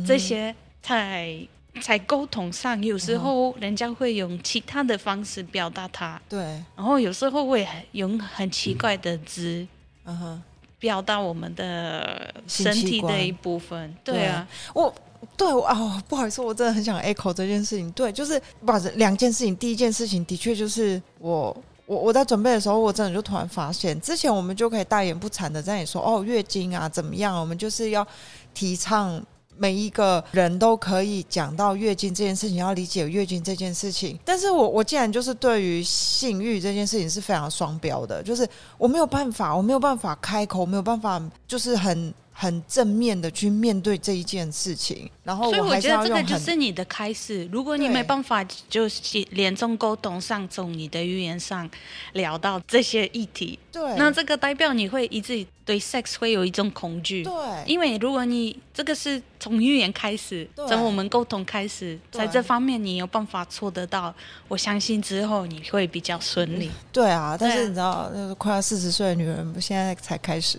[0.07, 1.49] 这些太。
[1.79, 6.41] 在沟通上，有时候人家会用其他的方式表达他，对，
[6.77, 9.67] 然后有时候会用很奇怪的字，
[10.05, 10.19] 嗯。
[10.19, 10.43] 哼，
[10.81, 14.95] 表达我们的身体的一部分，对啊，我
[15.37, 28.07] 对哦，不好意思，我真的很想 echo 这件事情，对，就是把两件事情，第一件事情的确就是我我我在准备的时候，我真的就突然发现，之前我们就可以大言不惭的在你说哦月经啊怎么样，我们就是要
[28.55, 29.21] 提倡。
[29.59, 34.19] 每一个人都可以讲到月经这件事情，要理解月经这件事情。
[34.25, 42.15] 但是我我既然就是对于性欲这件事情是非常双标的，就是我没有办法，我没有办法开口，没有办法，就是很。
[42.41, 47.45] 很正面的去面对这一件事情，然后所以我觉得这个就是你的开始。
[47.51, 51.69] 如果你没办法，就是连中沟通上从你的语言上
[52.13, 57.35] 聊到这些议题，对，那这个代表你会一直对 sex 会有一种恐惧，对，
[57.67, 64.15] 因为如果你这个是从语言开始，从我们沟通开始，在这方面你有办法做得到，
[64.47, 66.71] 我相信之后你会比较顺利。
[66.93, 70.57] 对啊，但是你知道，快要四十岁的女人现在才开始，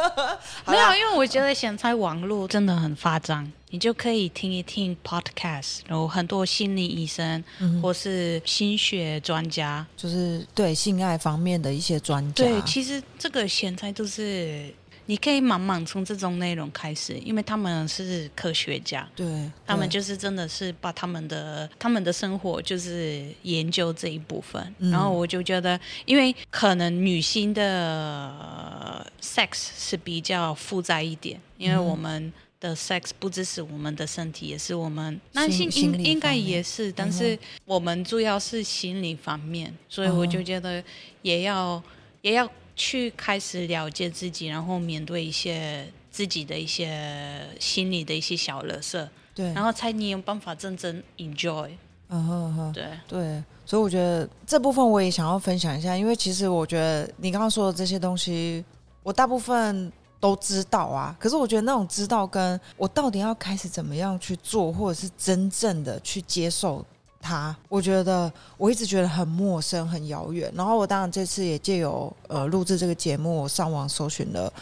[0.66, 3.52] 没有，因为我觉得现在网络真的很发展。
[3.68, 7.42] 你就可以听一听 podcast，然后很多心理医生
[7.82, 12.44] 或是心学专家，就是对性爱方面的一些专家。
[12.44, 14.70] 对，其实这个现在都是
[15.06, 24.74] 你可以慢慢从这种内容开始，因为他们是科学家，对，他们就是真的是把他们的他们的生活就是研究这一部分。
[24.78, 32.32] 然后我就觉得，因为可能女性的 sex 是比较复杂一点，因为我们。
[32.62, 40.80] 的 sex 不只是我们的身体，也是我们男性应应该也是，但是我们主要是心理方面，所以我就觉得
[41.22, 41.82] 也要
[42.20, 51.70] 也要去开始了解自己，然后面对一些自己的一些心理的一些小乐色，对，然后才你有办法真正 enjoy，
[52.08, 52.84] 嗯哼哼，对。
[53.06, 58.64] 对，所以我觉得这部分我也想要分享一下，因为其实我觉得你刚刚说的这些东西，
[59.02, 59.92] 我大部分。
[60.22, 66.86] 都知道啊，可是我觉得那种知道跟我到底要开始怎么样去做，或者是真正的去接受
[67.22, 70.52] 他，我觉得我一直觉得很陌生、很遥远。
[70.54, 74.52] 然后我当然这次也借由呃录制这个节目，我上网搜寻了。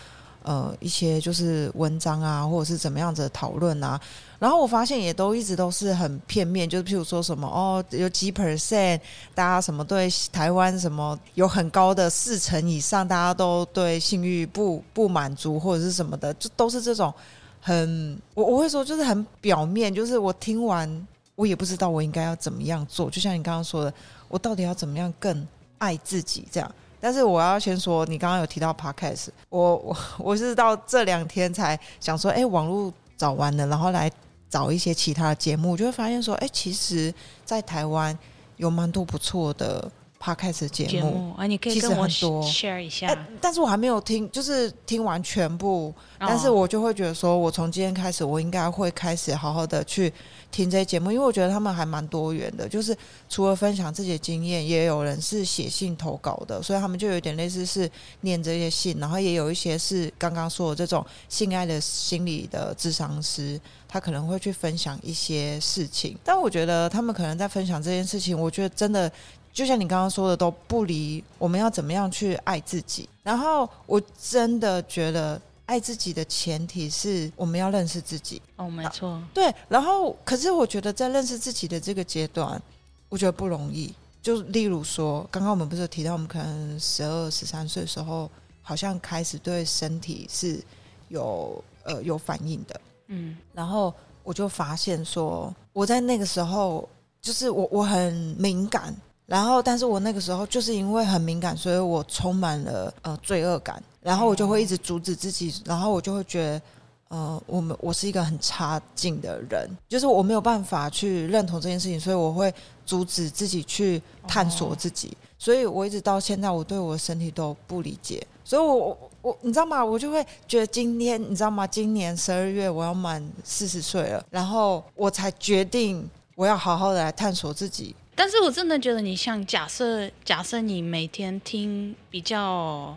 [0.42, 4.00] 呃，一些就是文章啊，或者是怎么样子的讨论啊，
[4.38, 8.98] 然后我发现也都一直都是很片面，就是譬如说什么哦，有几 percent，
[9.34, 17.12] 大家什么对台湾什么有很高的四成以上，大家都对性欲不不满足或者是什么的，就都是这种
[17.60, 21.06] 很我我会说就是很表面，就是我听完
[21.40, 23.94] 我也不知道我应该要怎么样做，就像你刚刚说的，
[24.28, 25.48] 我到底要怎么样更
[25.78, 26.70] 爱自己这样。
[27.00, 34.12] 但是我要先说，你刚刚有提到 podcast，我我我是到这两天才想说，哎，网络找完了，然后来
[34.50, 38.16] 找一些其他的节目，就会发现说，哎，其实，在台湾
[38.58, 39.90] 有蛮多不错的
[40.22, 43.16] podcast 节目啊，你可以跟我 share 一下。
[43.40, 50.12] 但是我还没有听，就是听完全部，但是我就会觉得说，我从今天开始，我应该会开始好好的去。
[50.52, 52.94] 听这些节目，因为我觉得他们还蛮多元的，就是
[53.28, 57.88] 除了分享自己的经验，也有人是写信投稿的，所以他们就有点类似是
[58.22, 66.18] 念这些信，然后也有一些是刚刚说的这种性爱的心理的智商师，他可能会去分享一些事情。
[66.24, 69.10] 但我觉得他们可能在分享这件事情，我觉得真的
[69.52, 73.08] 就像你刚刚说的，都不离我们要怎么样去爱自己。
[73.22, 75.40] 然后我真的觉得。
[75.66, 79.54] 爱自己的前提是我们要认识自己哦，没错，对。
[79.68, 82.60] 然后，可是我觉得在认识自己的这个阶段，
[83.08, 83.94] 我觉得不容易。
[84.20, 88.28] 就例如说，刚刚我们不是有提到，我们可能十二、十三岁的时候，
[88.62, 90.60] 好像开始对身体是
[91.06, 93.36] 有呃有反应的，嗯。
[93.52, 96.88] 然后我就发现说，我在那个时候，
[97.22, 98.92] 就是我我很敏感。
[99.30, 103.80] 然后，但是我那个时候就是因为很敏感，所以我充满了呃罪恶感。
[104.02, 106.62] 然后我就会一直阻止自己，然后我就会觉得，
[107.10, 112.52] 呃，我们我是一个很差劲的人，就是我没有办法去认同这件事情，所以我会
[112.84, 115.16] 阻止自己去探索自己。
[115.38, 118.26] 所以我一直到现在，我对我的身体都不理解。
[118.44, 119.84] 所以，我我你知道吗？
[119.84, 121.64] 我就会觉得今天你知道吗？
[121.64, 127.94] 今年十二月我要满四十岁了，然后我才决定我要好好的来探索自己。
[128.22, 132.94] 但是我真的觉得，你像假设，假设你每天听比较，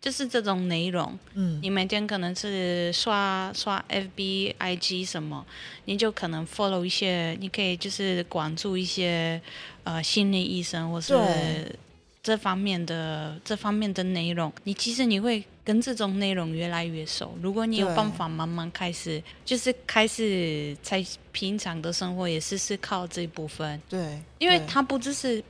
[0.00, 5.44] 就是这种内容，嗯，你每天可能是刷刷 FB、IG 什么，
[5.86, 9.42] 你就可能 follow 一些，你可以就是关注一些
[9.82, 11.74] 呃心理医生或是。
[12.22, 17.34] 这方面的这方面的内容，你其实你会跟这种内容越来越熟。
[17.40, 23.80] 如果你有办法慢慢开始，就是开始在平常的生活也是是靠这一部分。
[23.88, 25.42] 对，因为它不只是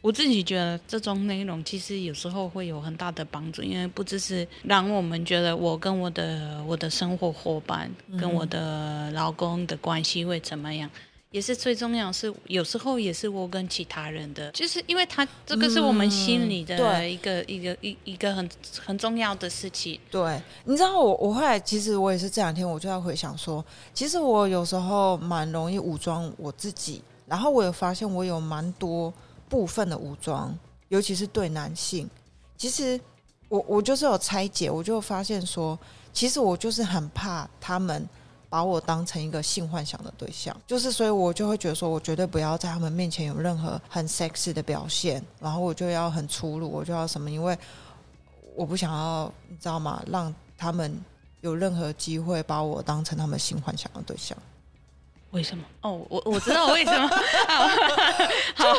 [0.00, 10.90] 我自己觉得这种内容，其实有时候会有很大的帮助，因为不只是让我们觉得我跟我的我的生活伙伴跟我的老公的关系会怎么样。
[11.30, 18.48] 也是最重要，是有时候也是我跟其他人的，就是因为他这个是我们心里的一个一个一一个很
[18.84, 20.00] 很重要的事情。
[20.10, 23.62] 对，你知道我我后来其实我也是这两天我就在回想说，
[23.92, 29.12] 其实我有时候蛮容易武装我自己，然后我有发现我有蛮多
[29.50, 32.08] 部分的武装，尤其是对男性。
[32.56, 32.98] 其实
[33.50, 35.78] 我我就是有拆解，我就发现说，
[36.10, 38.08] 其实我就是很怕他们。
[38.50, 47.56] 把我当成一个性幻想的对象，就是所以，我就会觉得说，我绝对不要在他们面前有任何很 sexy 的表现，然后我就要很粗鲁，我就要什么，因为
[48.56, 50.02] 我不想要，你知道吗？
[50.06, 50.98] 让他们
[51.42, 54.36] 有任何机会把我当成他们性幻想的对象。
[55.30, 55.62] 为什么？
[55.82, 57.06] 哦，我我知道为什么。
[58.56, 58.72] 好，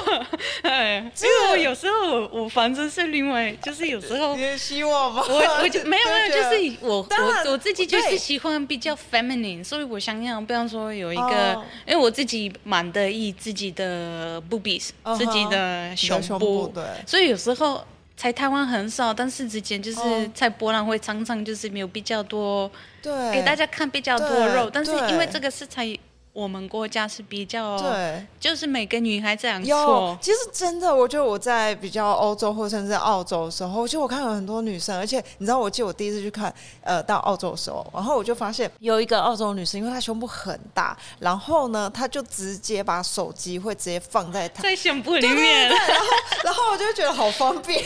[0.63, 5.23] 哎，因为我有时候我我反正是另外，就是有时候也希望吧。
[5.29, 11.53] 我我就没有没有， 就是我我我自己就是喜欢比较 feminine，所以我想要，比方说有一个，
[11.85, 17.85] 因为我自己蛮得意自己的 boobies，自己的胸部，对，所以有时候
[18.17, 19.99] 在台湾很少，但是之前就是
[20.33, 22.69] 在波兰会常常就是没有比较多，
[23.03, 25.95] 对，给大家看比较多肉，但是因为这个是才。
[26.39, 30.17] 我们国家是比较对，就是每个女孩这样做。
[30.21, 46.05] 其实真的，我觉得我在比较欧洲或者甚至澳洲的时候，就我看有很多女生，而且你知道，我记得我第一次去看，呃，到澳洲的时候，然后我就发现有一个澳洲女生，因为她胸部很大，然后呢，她就直接把手机会直接放在她在胸部里面，然后
[46.45, 47.83] 然后我就觉得好方便。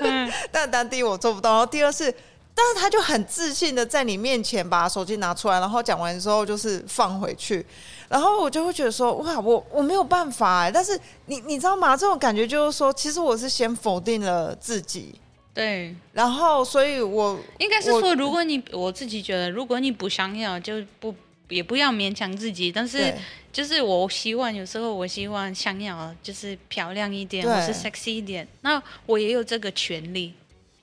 [0.52, 2.14] 但但第一我做不到，然后第二是。
[2.58, 7.66] 但是他就很自信的在你面前把手机拿出来，然后讲完之后就是放回去，
[8.08, 10.70] 然后我就会觉得说哇，我我没有办法。
[10.70, 11.96] 但是你你知道吗？
[11.96, 15.14] 这种感觉就是说，其实我是先否定了自己，
[15.52, 15.94] 对。
[16.12, 21.14] 然后，所以我应该是说，如果你我自己觉得，如果你不想要，就不
[21.48, 22.70] 也不要勉强自己。
[22.72, 23.14] 但是
[23.52, 30.34] 就是我希望有时候我希望想要就是漂亮一点，或是 sexy 一点，那我也有这个权利。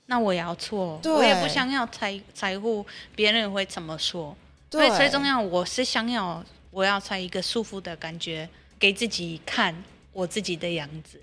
[0.06, 2.84] 那我也要错，我也不想要在在乎
[3.16, 4.36] 别人会怎么说，
[4.70, 6.44] 所以最重要，我是想要
[6.74, 8.48] 我要穿一个舒服的感觉
[8.78, 9.74] 给自己看
[10.12, 11.18] 我自己的样子，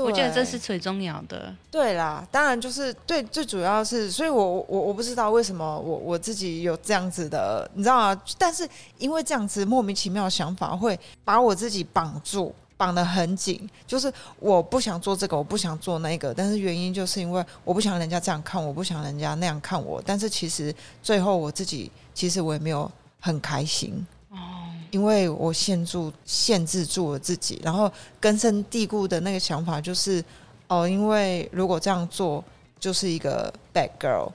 [0.00, 1.54] 我觉得这是最重要的。
[1.70, 8.22] 对啦，当然就是对，最主要是，所以我我我不知道为什么我我自己有这样子的，你知道吗？
[8.38, 8.66] 但是
[8.98, 12.54] 因为这样子莫名其妙的想法会把我自己绑住。
[12.74, 20.02] 绑得很紧，就是我不想做这个，我不想做那个，但是原因就是因为我不想人家这样看我，不想人家那样看我。
[20.04, 22.90] 但是其实最后我自己，其实我也没有
[23.20, 24.61] 很开心哦，
[24.92, 27.90] 因为我限住、限制住了自己，然后
[28.20, 30.24] 根深蒂固的那个想法就是
[30.68, 32.44] 哦，因为如果这样做
[32.78, 34.30] 就是一个 bad girl。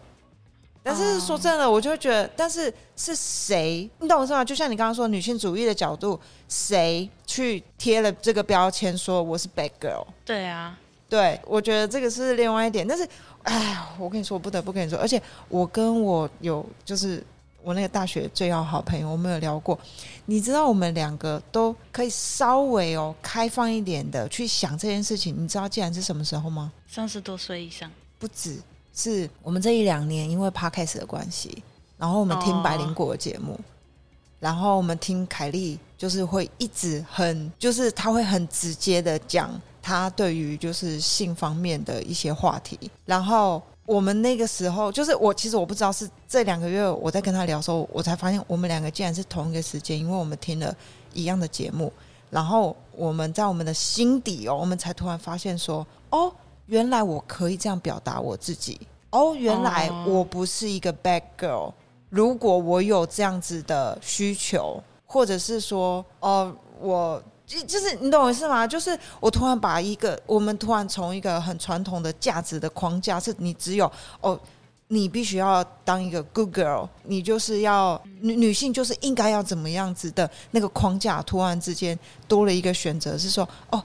[0.84, 3.90] 但是说真的，我就会觉得，但是是谁？
[4.00, 4.44] 你懂我意思吗？
[4.44, 10.06] 就像你刚刚说女性主义的角度，谁去贴了这个标签，说我是 bad girl？
[10.24, 10.80] 对啊，
[11.10, 12.88] 对，我觉得这个是另外一点。
[12.88, 13.06] 但是，
[13.44, 17.22] 哎，我跟你说，我不得不跟你说，而且我跟我有就是
[17.68, 19.78] 我那个大学最要好朋友，我们有聊过。
[20.26, 25.36] 你知道，我们两个都可以稍微哦开放一点的去想这件事情。
[25.38, 26.72] 你知道，既然是什么时候吗？
[26.88, 28.62] 三十多岁以上，不止。
[28.96, 31.62] 是我们这一两年因为 podcast 的关系，
[31.98, 33.60] 然后我们听白灵果的节目，
[34.40, 39.52] 然后我们听凯莉，就是会一直很，就是她会很直接的讲
[39.82, 42.90] 她对于就是性方面的一些话题。
[43.06, 50.72] 然后我们那个时候，就是我其实我不知道是这两个月我在跟他聊的时候，我才发现我们两个竟然是同一个时间，因为我们听了
[51.14, 51.92] 一样的节目，
[52.30, 56.32] 然后我们在我们的心底哦，我们才突然发现说哦。
[56.68, 58.78] 原来我可以这样表达我自己
[59.12, 59.34] 哦！
[59.34, 61.72] 原来我不是一个 bad girl。
[62.10, 68.68] 如果我有这样子的需求，或者是说，哦，我就就是你懂我意思吗？
[68.68, 74.38] 就是我突然把一个我们突然从一个很传统的价值的框架，是你只有哦，
[74.90, 83.82] 你必须要当一个 good girl，你就是要女女性就是应该要怎么样子的那个框架，突然之间多了一个选择，是说哦，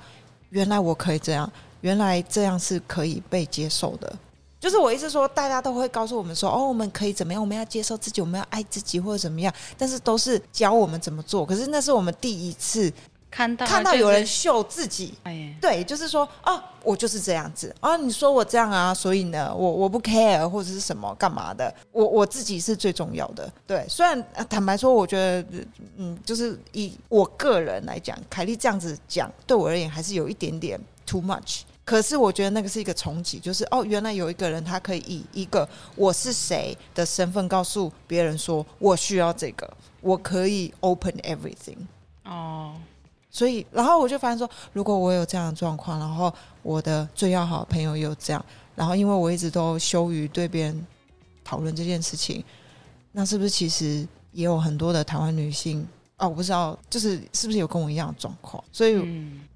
[0.51, 1.51] 原来我可以这样。
[1.83, 4.17] 原来这样是可以被接受的，
[4.61, 7.43] 就是我意思说，大家都会告诉我们说，哦，我们可以怎么样？
[7.43, 9.53] 我们要接受自己，我们要爱自己，或者怎么样？
[9.77, 11.45] 但是都是教我们怎么做。
[11.45, 12.93] 可是那是我们第一次
[13.33, 15.15] 看到看到有人秀自己，
[15.59, 17.97] 对，就是说，哦，我就是这样子啊！
[17.97, 21.75] 你说我这样啊，所以呢，我我不 care 或者是什么干嘛的？
[21.93, 23.51] 我我自己是最重要的。
[23.67, 25.45] 对，虽然坦白说，我觉得，
[25.97, 31.63] 嗯，就是以我个人来讲，凯莉这样子讲，对我而言还是有一点点 too much。
[31.85, 35.67] 可是我觉得那个是一个冲击，就是哦，原来有一个人他可以以一个
[35.97, 39.69] 我是谁的身份告诉别人说，我需要这个，
[40.03, 41.79] 我可以 open everything。
[42.25, 42.75] 哦，
[43.33, 48.45] 所以然后我就发现说，如果我有这样的状况，然后我的最要好的朋友有这样，
[48.77, 50.87] 然后因为我一直都羞于对别人
[51.43, 52.45] 讨论这件事情，
[53.11, 55.85] 那是不是其实也有很多的台湾女性？
[56.19, 58.63] 哦，我不知道，就是是不是有跟我一样的状况？
[58.71, 58.95] 所以，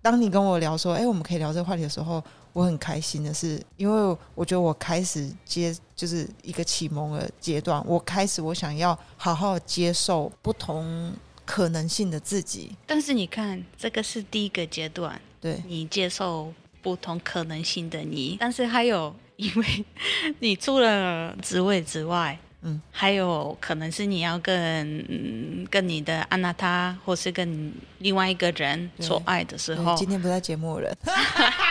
[0.03, 2.21] 当你跟我聊说，哎，我们可以聊这个话题的时候，
[2.53, 11.13] 我很开心的是，因为我觉得我开始接，就是一个启蒙的阶段，我开始我想要好好接受不同
[11.47, 12.73] 可能性的自己。
[12.87, 15.63] 但是你看，这个是第一个阶段，对。
[15.67, 19.85] 你接受不同可能性的你，但是还有，因为
[20.41, 22.39] 你除了职位之外。
[22.63, 30.97] 嗯，还有可能是你要跟跟你的安娜他，或是跟另外一个人做爱的时候，今天不在节目人，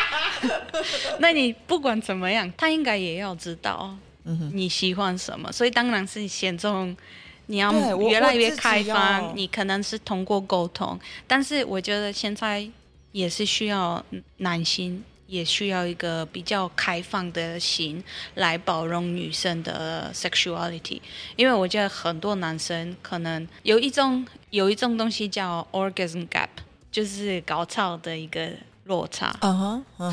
[1.19, 6.95] 那你不管怎么样，他应该也要知道，嗯你喜欢什么，所以当然是先从
[7.48, 12.68] 你要越来越开放，你可能是通过沟通，但是我觉得现在
[13.12, 14.04] 也是需要
[14.38, 15.04] 男性。
[15.28, 18.02] 也需要一个比较开放的心
[18.36, 21.02] 来包容女生的 sexuality，
[21.36, 26.50] 因为我觉得很多男生可能有一种有一种东西叫 orgasm gap，
[26.91, 28.52] 就是高潮的一个
[28.86, 29.31] 落差。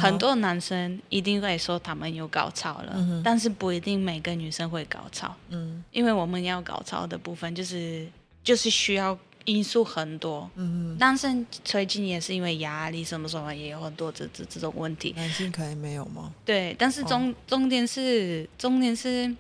[0.01, 5.35] 很多男生一定会说他们有高潮了，但是不一定每个女生会高潮。
[5.49, 8.07] 嗯，因为我们要高潮的部分就是
[8.45, 9.19] 就是需要。
[9.45, 15.13] 因素很多，嗯，男生最近也是因为压力什么什么也有很多这这这种问题。
[15.17, 16.33] 男性可能没有吗？
[16.45, 19.35] 对，但是重重点是重点是，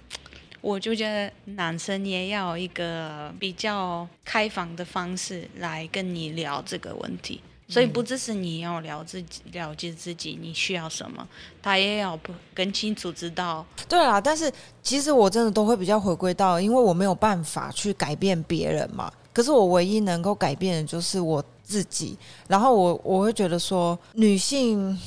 [0.61, 7.41] 我就觉得男生也要一个比较开放的方式来跟你聊这个问题，
[7.73, 11.27] 所以不只是你要了自己了解自己你需要什么，
[11.63, 13.65] 他也要不更清楚知道。
[13.89, 14.53] 对啊，但是
[14.83, 19.11] 其实我真的都会比较回归到，因为我没有办法去改变别人嘛。
[19.33, 24.99] 可是我唯一能够改变的就是我自己，然后我我会觉得说，女性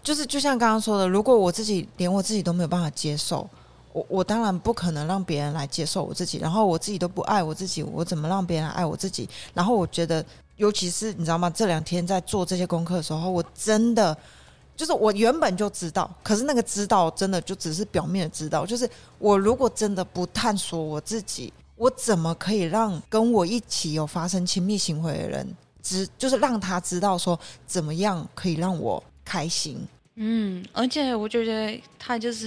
[0.00, 3.50] 就是就像刚刚说的，如果我自己连我自己都没有办法接受，
[3.92, 9.28] 我我当然不可能让别人来接受我自己，然后我自己都不爱我自己，我怎么让别人爱我自己？
[9.52, 10.24] 然后我觉得，
[10.62, 11.50] 尤其是你知道吗？
[11.50, 14.16] 这两天在做这些功课的时候，我真的
[14.76, 18.88] 就是我原本就知道，可是那个知道真的就只是表面的知道，就是
[19.18, 21.52] 我如果真的不探索我自己。
[21.74, 27.36] 我怎么可以让跟我一起有发生亲密行为的人知，就是让他知道说
[27.66, 29.84] 怎么样可以让我开心？
[30.14, 32.46] 嗯，而且我觉得他就是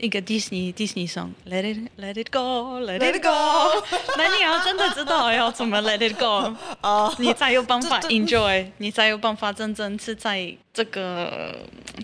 [0.00, 3.84] 一个迪士尼迪士尼 song，Let it Let it go，Let it go。
[4.16, 11.54] 那你要真的知道要怎么 Let it go， 哦，你才有办法 enjoy，你才有办法真正是在这个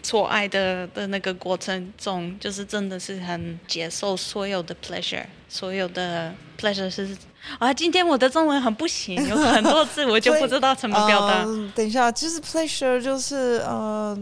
[0.03, 5.25] 错爱的的那个过程中，就是真的是很接受所有的 pleasure。
[5.49, 7.17] 所有的 pleasure 是
[7.59, 11.45] 啊，今天我的中文很不行， 有很多字我就不知道怎么表达。
[11.75, 14.17] 等一下，就是 pleasure 就是呃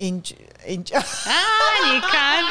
[0.00, 0.34] ，enjoy
[0.66, 1.34] enjoy 啊，
[1.86, 2.44] 你看，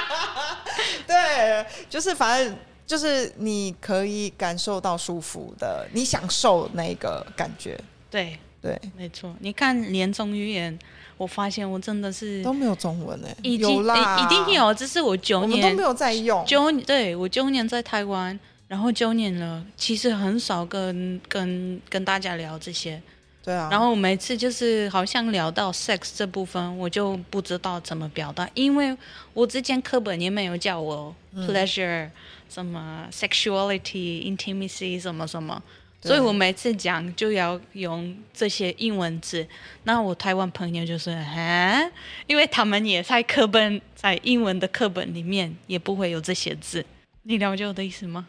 [1.05, 2.55] 对，就是反正
[2.87, 7.77] 就是你可以感受到舒服的，你享受那个感觉。
[8.09, 9.35] 对对，没错。
[9.41, 10.79] 你看连中语言。
[11.19, 14.73] 我发现我真的是都没有中文哎，有啦，一定有。
[14.73, 16.45] 这是我九年都没有在用。
[16.45, 18.39] 九对我九年在台湾，
[18.69, 23.01] 然后九年了，其实很少跟跟跟大家聊这些。
[23.43, 23.67] 对啊。
[23.71, 28.95] 然后每次就是好像聊到 sex 这部分，我就不知道怎么表达，因为
[29.33, 32.09] 我之前课本也没有教我 pleasure
[32.49, 35.61] 什么 sexuality intimacy 什么什么。
[36.01, 39.45] 所以我每次讲就要用这些英文字，
[39.83, 41.77] 那我台湾朋友就是：“啊，
[42.25, 46.85] 因为他们也在课本，在英文的课本里面也不会有这些字。”
[47.23, 48.25] 你了解我的意思吗？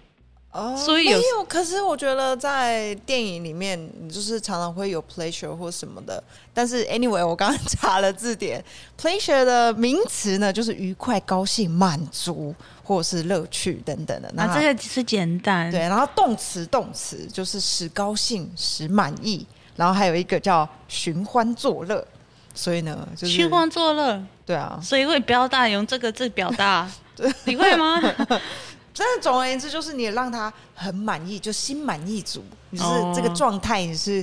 [0.52, 1.44] 哦，所以没有。
[1.48, 3.78] 可是我觉得在电影里面，
[4.08, 6.22] 就是常常会有 pleasure 或什么的。
[6.52, 8.64] 但是 anyway，我刚刚查了字典
[9.00, 12.54] ，pleasure 的名词呢，就是愉快、高兴、满足。
[12.82, 15.70] 或者是乐趣等等的，那这个是简单。
[15.70, 19.46] 对，然后动词动词就是使高兴、使满意，
[19.76, 22.04] 然后还有一个叫寻欢作乐。
[22.52, 24.20] 所以呢，就是寻欢作乐。
[24.44, 26.90] 对啊，所以会表达用这个字表达，
[27.46, 28.02] 你会吗？
[29.00, 32.84] 真的，总而言之，就是你让他很满意，就心满意足，你是
[33.14, 34.22] 这个状态，你是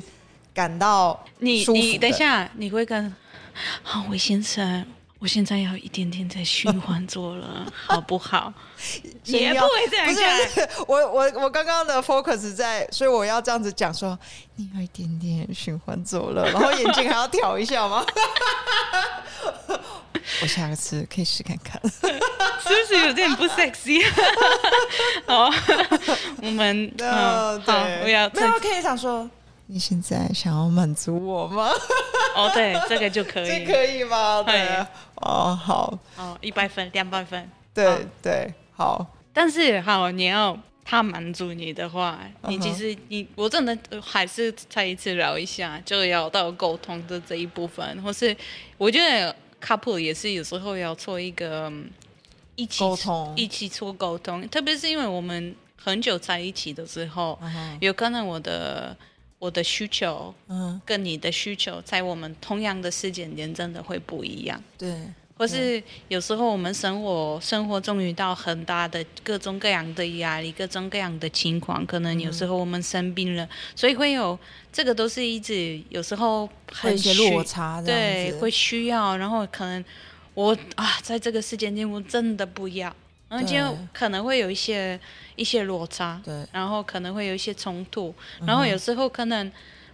[0.53, 3.11] 感到你你等一下，你会跟
[3.82, 4.86] 好，魏先生。
[5.20, 8.53] 我现在要一点点在循环做了， 好不好？
[9.24, 10.68] 也不会这样讲。
[10.88, 14.18] 我我我刚刚的 focus 在，所以我要这样子讲说，
[14.55, 18.05] 你要一点点循环做了， 然后眼睛还要挑一下吗？
[20.41, 24.03] 我下次可以试看看，是不是有点不 sexy？
[25.26, 25.49] 好，
[26.43, 29.28] 我们嗯，对，我要没有可以想说。
[29.70, 31.70] 你现在想要满足我吗？
[32.36, 34.41] 哦，对，这个就可以， 这可以吗？
[34.43, 34.65] 对，
[35.15, 39.05] 哦，好，哦，一百分，两百分，对对，好。
[39.34, 48.36] 但是，好，你要他满足你的话，你其实你我真的还是再一次聊一下，就要到沟通的这一部分，或是
[48.78, 51.72] 我觉得 couple 也是有时候要做一个
[52.55, 57.38] 一起沟通，一起做沟通，特别是因为我们很久在一起的时候，
[57.82, 58.95] 有可能我的。
[59.39, 64.61] 我的需求，嗯，跟你的需求，在我们同样的时间点，真的会不一样。
[64.77, 64.95] 对，
[65.38, 74.38] 或是有时候我们生活生活中遇到很大的各种各样的压力，各种各样的情况，可能有时候我们生病了，所以会有
[74.73, 76.49] 这个都是一直有时候
[76.81, 79.85] 会一些落差，对，会需要，然后可能
[80.33, 82.95] 我啊，在这个时间点我真的不要，
[83.30, 84.99] 然后就可能会有一些
[85.36, 88.13] 一些落差，对，然后可能会有一些冲突，
[88.45, 89.51] 然后有时候可能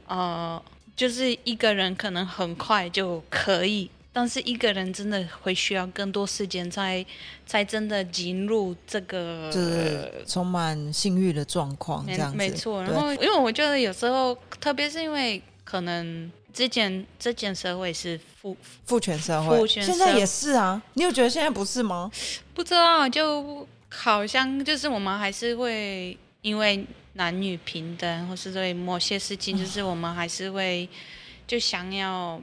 [0.07, 0.61] 呃，
[0.95, 3.89] 就是一个人可能很快就可以。
[4.15, 7.03] 但是一个人真的会需要更多时间，才
[7.47, 12.37] 才真的进入这个就是充满性欲的状况，这样子。
[12.37, 12.83] 没错。
[12.83, 20.81] 然后，因为我觉得有时候，特别是因为可能之前之前社会是父父权社会，现在也是啊。
[20.93, 22.11] 你有觉得现在不是吗？
[22.53, 30.87] 不知道，就好像就是我们还是会因为男女平等，或是对某些事情，就是我们还是会
[31.47, 32.39] 就想要。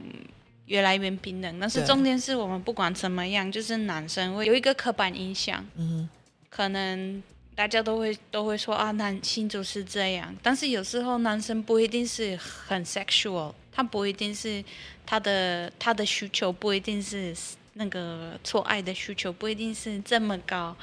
[0.67, 6.07] 越来越平等，但是重点是我们不管怎么样，就是男生会有一个刻板印象，嗯，
[6.49, 7.21] 可能
[7.53, 14.63] 大家都会都会说啊，男性就是这样，但是有时候男生不一定是很 sexual，他不一定是
[15.05, 17.35] 他的他的需求不一定是。
[17.75, 20.75] 那个错爱的需求不一定是这么高，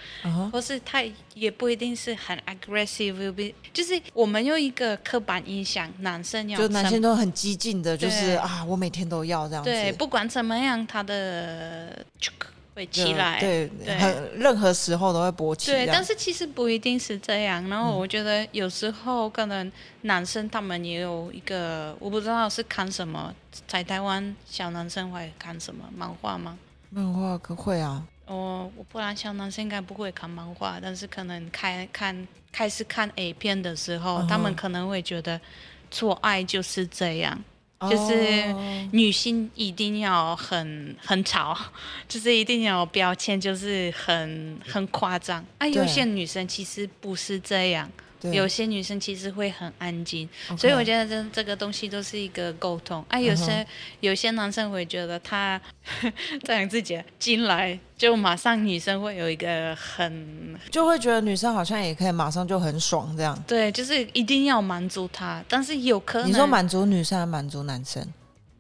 [0.51, 9.69] 或是他也不一定是很 aggressive，就是我们用一个刻板印象，男生要就男生都很激进的，就是啊，我每天都要这样子。
[9.69, 12.03] 对，不管怎么样，他的
[12.79, 13.69] 会起来，对，
[14.37, 15.73] 任何时候都会勃起。
[15.73, 17.69] 对，但是其实不一定是这样。
[17.69, 19.71] 然后我觉得有时候可能
[20.03, 23.35] 男生他们也有一个，我不知道是看什么，
[23.67, 26.57] 在台湾小男生会看什么漫画吗？
[26.91, 35.41] 漫画可会啊，我我不然小男生应该不会看漫画，但是可能开看开始看 A 片的时候，他们可能会觉得
[35.91, 37.43] 做爱就是这样，
[37.81, 38.55] 就是
[38.93, 41.57] 女性一定要很很潮，
[42.09, 45.45] 就是一定要标签，就是很很夸张。
[45.59, 47.89] 啊，有些女生其实不是这样。
[48.23, 53.05] 有些女生其实会很安静，所以我觉得这这个东西都是一个沟通。
[53.09, 53.65] 啊，有些
[54.01, 55.61] 有些男生会觉得他
[56.43, 63.41] 这样自己进来，就马上女生会有一个很，就会觉得女生好像也可以马上就很爽这样。
[63.47, 68.05] 对，就是一定要满足他，但是有可能你说满足女生还是满足男生？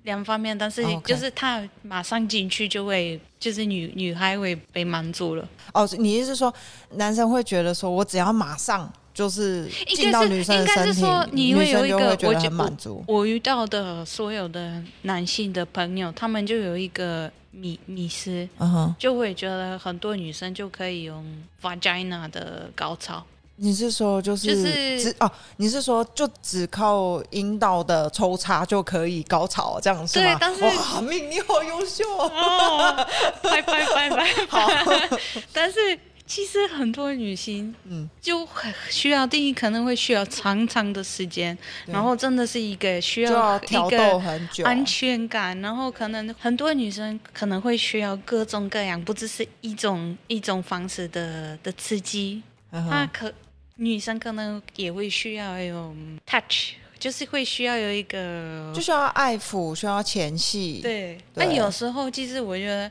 [0.04, 5.46] 两方面，但是就是他马上进去就会，就是女女孩会被满足了。
[5.74, 6.54] 哦，你意思是说
[6.92, 8.90] 男生会觉得说我只要马上。
[9.18, 13.02] 就是进到女生的身体，女生就会觉得很满足。
[13.08, 18.48] 我遇到的所有的男性的朋友，他们就有一个迷迷失，
[18.96, 21.24] 就会觉得很多女生就可以用
[21.60, 23.24] vagina 的高潮。
[23.56, 25.28] 你是说就是只哦？
[25.56, 30.38] 你是说就只靠阴道的抽插就可以高潮这样是吗？
[30.60, 33.04] 哇，命你好优秀哦！
[33.42, 34.68] 拜拜拜拜， 好，
[35.52, 35.98] 但是。
[36.28, 41.56] 其实很多女性，嗯，就很需要第一可能会需要长长的时间，
[41.86, 44.22] 然后真的是一个需要一个
[44.62, 53.32] 安全感，然后可能很多女生可能会需要各种各样，不只是一种一种方式的的刺激，那可
[53.76, 62.90] 女生可能也会需要有 touch，就是会需要有一个，就需要爱抚，需要前戏，对，那有时候其实我觉得。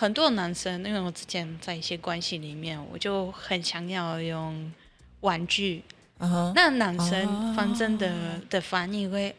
[0.00, 4.72] 很多男生，因为我之前在一些关系里面，我就很想要用
[5.20, 5.82] 玩具。
[6.54, 8.10] 那男生反正的
[8.48, 9.36] 的反应会，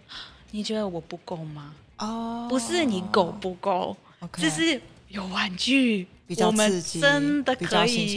[0.51, 1.73] 你觉得我不够吗？
[1.97, 3.97] 哦，不是你够不够，
[4.33, 6.05] 只是有玩具。
[6.37, 8.15] 我们真的可以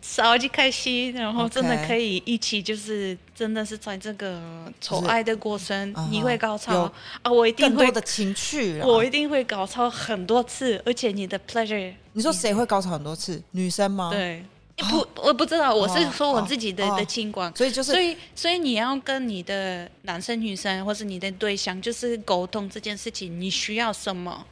[0.00, 4.40] 超级开心，然后真的可以一起，就是真的是在这个
[4.80, 6.90] 宠爱的过程，你会高潮
[7.22, 7.30] 啊！
[7.30, 13.42] 我一定会的情趣，我一定会高潮很多次，而且你的 pleasure，你说谁会高潮很多次？
[13.50, 14.10] 女生吗？
[14.10, 14.44] 对，
[14.76, 24.46] 不，我不知道，我是说我自己的的情况，所以就是，所以所以你要跟你的男生、女生，或是你的对象，就是沟通这件事情，你需要什么，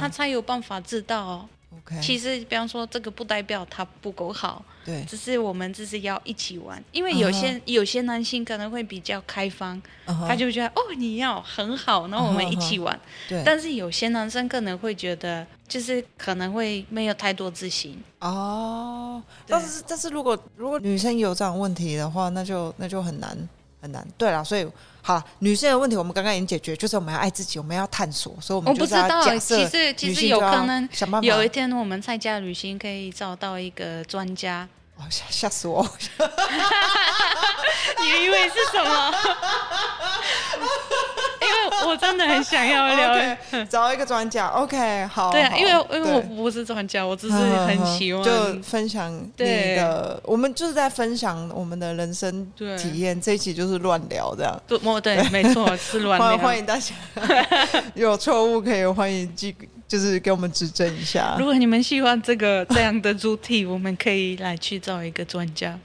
[0.00, 1.48] 他才有办法知道。
[2.02, 6.82] 其实，比方说，这个不代表他不够好，对，只是我们就是要一起玩。
[6.92, 12.98] 因为有些有些男性可能会比较开放，他就觉得哦，你要很好，然后我们一起玩。
[13.28, 18.02] 对，但是有些男生可能会觉得，就是可能会没有太多自信。
[18.20, 23.36] 哦，但是但是如果如果女生有这样问题的话，那就那就很难
[23.80, 24.06] 很难。
[24.16, 24.66] 对啦，所以。
[25.02, 30.88] 好，女性的问题我们刚刚已经解决，就是我们要爱自己，我们要探索，所以我们就是假设，其实其实有可能
[31.22, 34.68] 有一天我们在家旅行可以找到一个专家。
[34.96, 35.82] 哦，吓吓死我！
[37.98, 39.14] 你以为是什么？
[41.88, 43.36] 我真的很想要聊，
[43.68, 44.48] 找一个专家。
[44.48, 45.30] OK，好。
[45.30, 50.20] 对啊，因为因为我不是专家，我只是很喜欢就分享你的。
[50.24, 52.46] 我们就是在分享我们的人生
[52.78, 53.20] 体验。
[53.20, 54.60] 这一期就是乱聊这样。
[54.66, 56.38] 对，对， 没错，是乱聊。
[56.38, 56.94] 欢迎大家
[57.94, 59.54] 有错误可以欢迎记，
[59.86, 61.36] 就是给我们指正一下。
[61.38, 65.78] 如果你们喜欢这个这样的主题，我们可以来去找一个专家。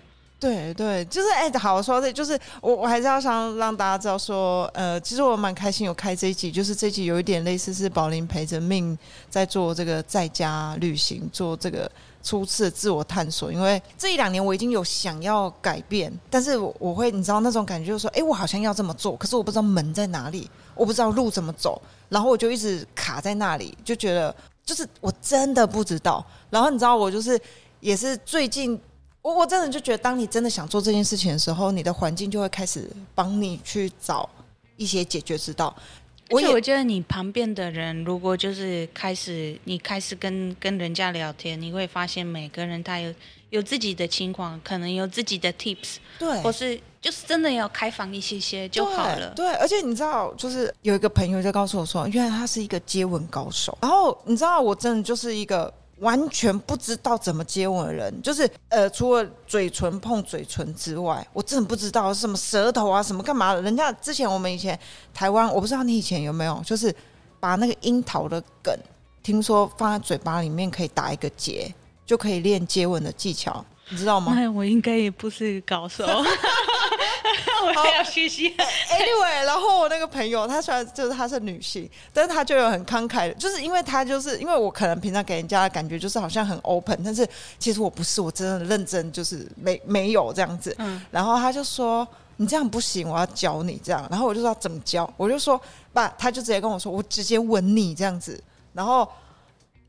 [0.46, 8.96] 对对，就是哎，好说的，就是我我还是要想让大家知道说，呃，其实我蛮开心有开这一集，就是这集有一点类似是宝林陪着命
[9.28, 11.90] 在做这个在家旅行，做这个
[12.22, 13.52] 初次自我探索。
[13.52, 26.24] 因为这一两年我已经有想要改变，但是我我会你知道那种感觉，就是说，哎，我好像要这么做，可是我不知道门在哪里，我不知道路怎么走，然后我就一直卡在那里，就觉得就是我真的不知道。
[26.52, 27.42] 然后你知道我就是
[27.80, 28.80] 也是最近。
[29.26, 34.30] 我我真的就觉得，当你真的想做这件事情的时候，你的环境就会开始帮你去找
[34.78, 35.76] 一些解决之道。
[36.30, 43.12] 而且我觉得你旁边的人，如果就是开始你开始跟跟人家聊天，你会发现每个人他有
[43.50, 49.34] 有自己的情况，可能有自己的 tips，对，或是就是真的要开放一些些就好了。
[49.36, 53.76] 对，而且你知道，就是有一个朋友就告诉我说，原来他是一个接吻高手。
[53.82, 55.74] 然后你知道，我真的就是一个。
[56.00, 63.62] 完全不知道怎么接吻的人，就是呃，除了嘴唇碰嘴唇之外，我真的不知道什么舌头啊，什么干嘛的。
[63.62, 64.78] 人家之前我们以前
[65.14, 66.94] 台湾，我不知道你以前有没有，就是
[67.40, 68.78] 把那个樱桃的梗，
[69.24, 71.74] 听说放在嘴巴里面可以打一个结，
[72.06, 74.36] 就可以练接吻的技巧，你知道吗？
[74.54, 76.06] 我应该也不是高手。
[77.66, 78.50] 我要学习。
[78.52, 90.76] Anyway，然后我那个朋友，她虽然就是她是女性，但是她就有很慷慨的，就是因为她就是因为我可能平常给人家的感觉就是好像很 open，但是其实我不是，我真的认真，就是没没有这样子。
[90.80, 91.02] 嗯。
[91.12, 92.08] 然后他就说
[92.38, 95.60] ：“你这样不行，我要教你这样。”然后我就说：“怎么教？”我就说
[95.94, 98.42] ：“爸。”他就直接跟我说：“我直接吻你这样子。”
[98.74, 99.08] 然后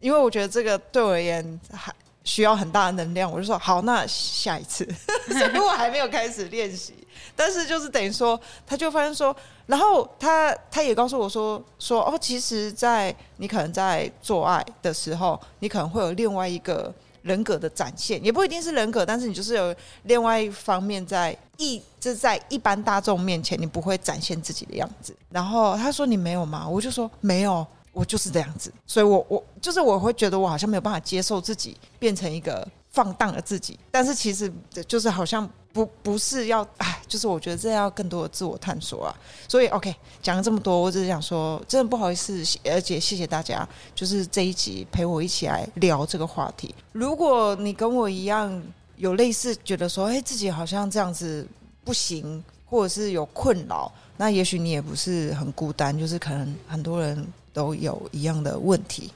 [0.00, 1.92] 因为我觉得这个对我而言还。
[2.26, 4.84] 需要很大的能量，我就说好，那下一次，
[5.54, 7.05] 如果还没有开始练习，
[7.36, 19.74] 但是就是等于说，他就发现说，然后他他也告诉我说说哦，其实，在你可能在做爱的时候，你可能会有另外一个人格的展现，也不一定是人格，但是你就是有
[20.04, 25.14] 另外一方面在一，就在一般大众面前，你不会展现自己的样子。
[25.30, 26.66] 然后他说你没有吗？
[26.68, 27.66] 我就说没有。
[27.92, 34.52] 我就是这样子，所以我我就是我会觉得我好像没有办法接受自己变成一个放荡的自己，但是其实
[34.86, 39.14] 就是好像不不是要哎，就是我觉得这要更多的自我探索啊。
[39.46, 46.74] 所以 OK，讲了这么多，我只是想说，真的不好意思，而且谢谢大家，就是这一集陪我一起来聊这个话题。
[46.92, 48.62] 如果你跟我一样
[48.96, 51.46] 有类似觉得说，哎，自己好像这样子
[51.84, 57.26] 不行，或者是有困扰，那也许你也不是很孤单，就是可能很多人。
[57.56, 59.10] 都有一样的问题，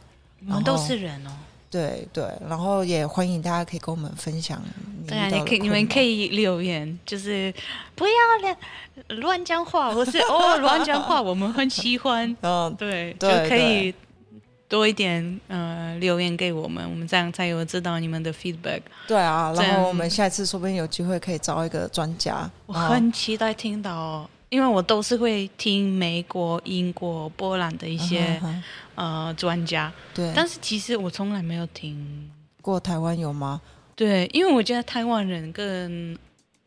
[0.48, 1.30] 我们都是人哦。
[1.70, 4.60] 对对，然后也欢迎大家可以跟我们分享。
[5.06, 7.52] 对啊，你可以你们可以留言，就是
[7.94, 8.56] 不要乱
[9.20, 12.36] 乱讲话，或是哦乱讲话， 我们很喜欢。
[12.42, 13.94] 嗯，对，就可以
[14.68, 18.82] 多一点呃留言给我们，我们这样才有知道你们的 feedback。
[19.06, 22.50] 对啊，然后我们下一次说不定有机会可以找一个专家。
[22.66, 24.28] 我很期待听到。
[24.50, 28.38] 因为我都是会听美国、英国、波兰的一些
[28.96, 32.30] 呃专家，对，但是其实我从来没有听。
[32.60, 33.62] 过台湾有吗？
[33.94, 36.18] 对，因为我觉得台湾人跟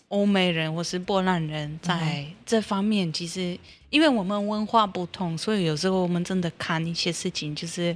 [0.07, 3.57] 欧美人或是波兰人在这方面，其实
[3.89, 7.95] 因为我们文化不同，所以有时候我们真的看一些事情就是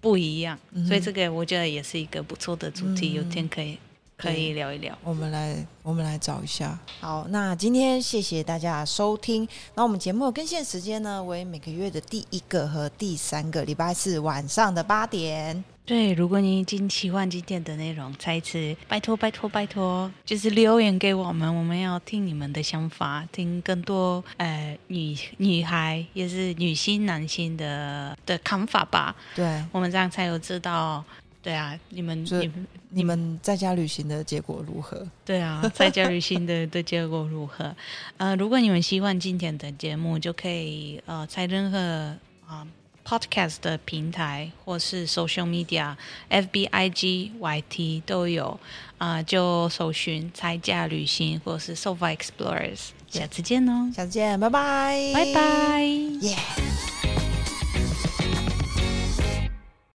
[0.00, 3.78] 不一样，所以这个我觉得也是一个不错的主题，有天可以。
[4.22, 6.78] 可以聊一聊，我们来，我们来找一下。
[7.00, 9.48] 好，那今天谢谢大家收听。
[9.74, 15.64] 那我们节目更新时间呢，为每个月的第一个和第三个礼拜四晚上的八点。
[15.84, 29.16] 对，如果你已经喜欢今天的内容，再次拜托拜托拜托，就是留言给我们，我们要听你们的想法，听更多呃女女孩也是女性男性的的看法吧。
[29.34, 31.04] 对，我们这样才有知道。
[31.42, 35.04] 对啊，你们你们你们在家旅行的结果如何？
[35.24, 37.74] 对啊，在家旅行的 的结果如何？
[38.16, 42.16] 呃，如果你们喜欢今天的节目，就可以呃在任何
[42.46, 42.64] 啊
[43.04, 45.96] podcast 的平台或是 social media
[46.28, 48.60] F B I G Y T 都有
[48.98, 52.90] 啊，就搜寻在家旅行或是 Sofa Explorers。
[53.08, 55.82] 下次见哦，下次见，拜拜，拜拜，
[56.20, 56.36] 耶。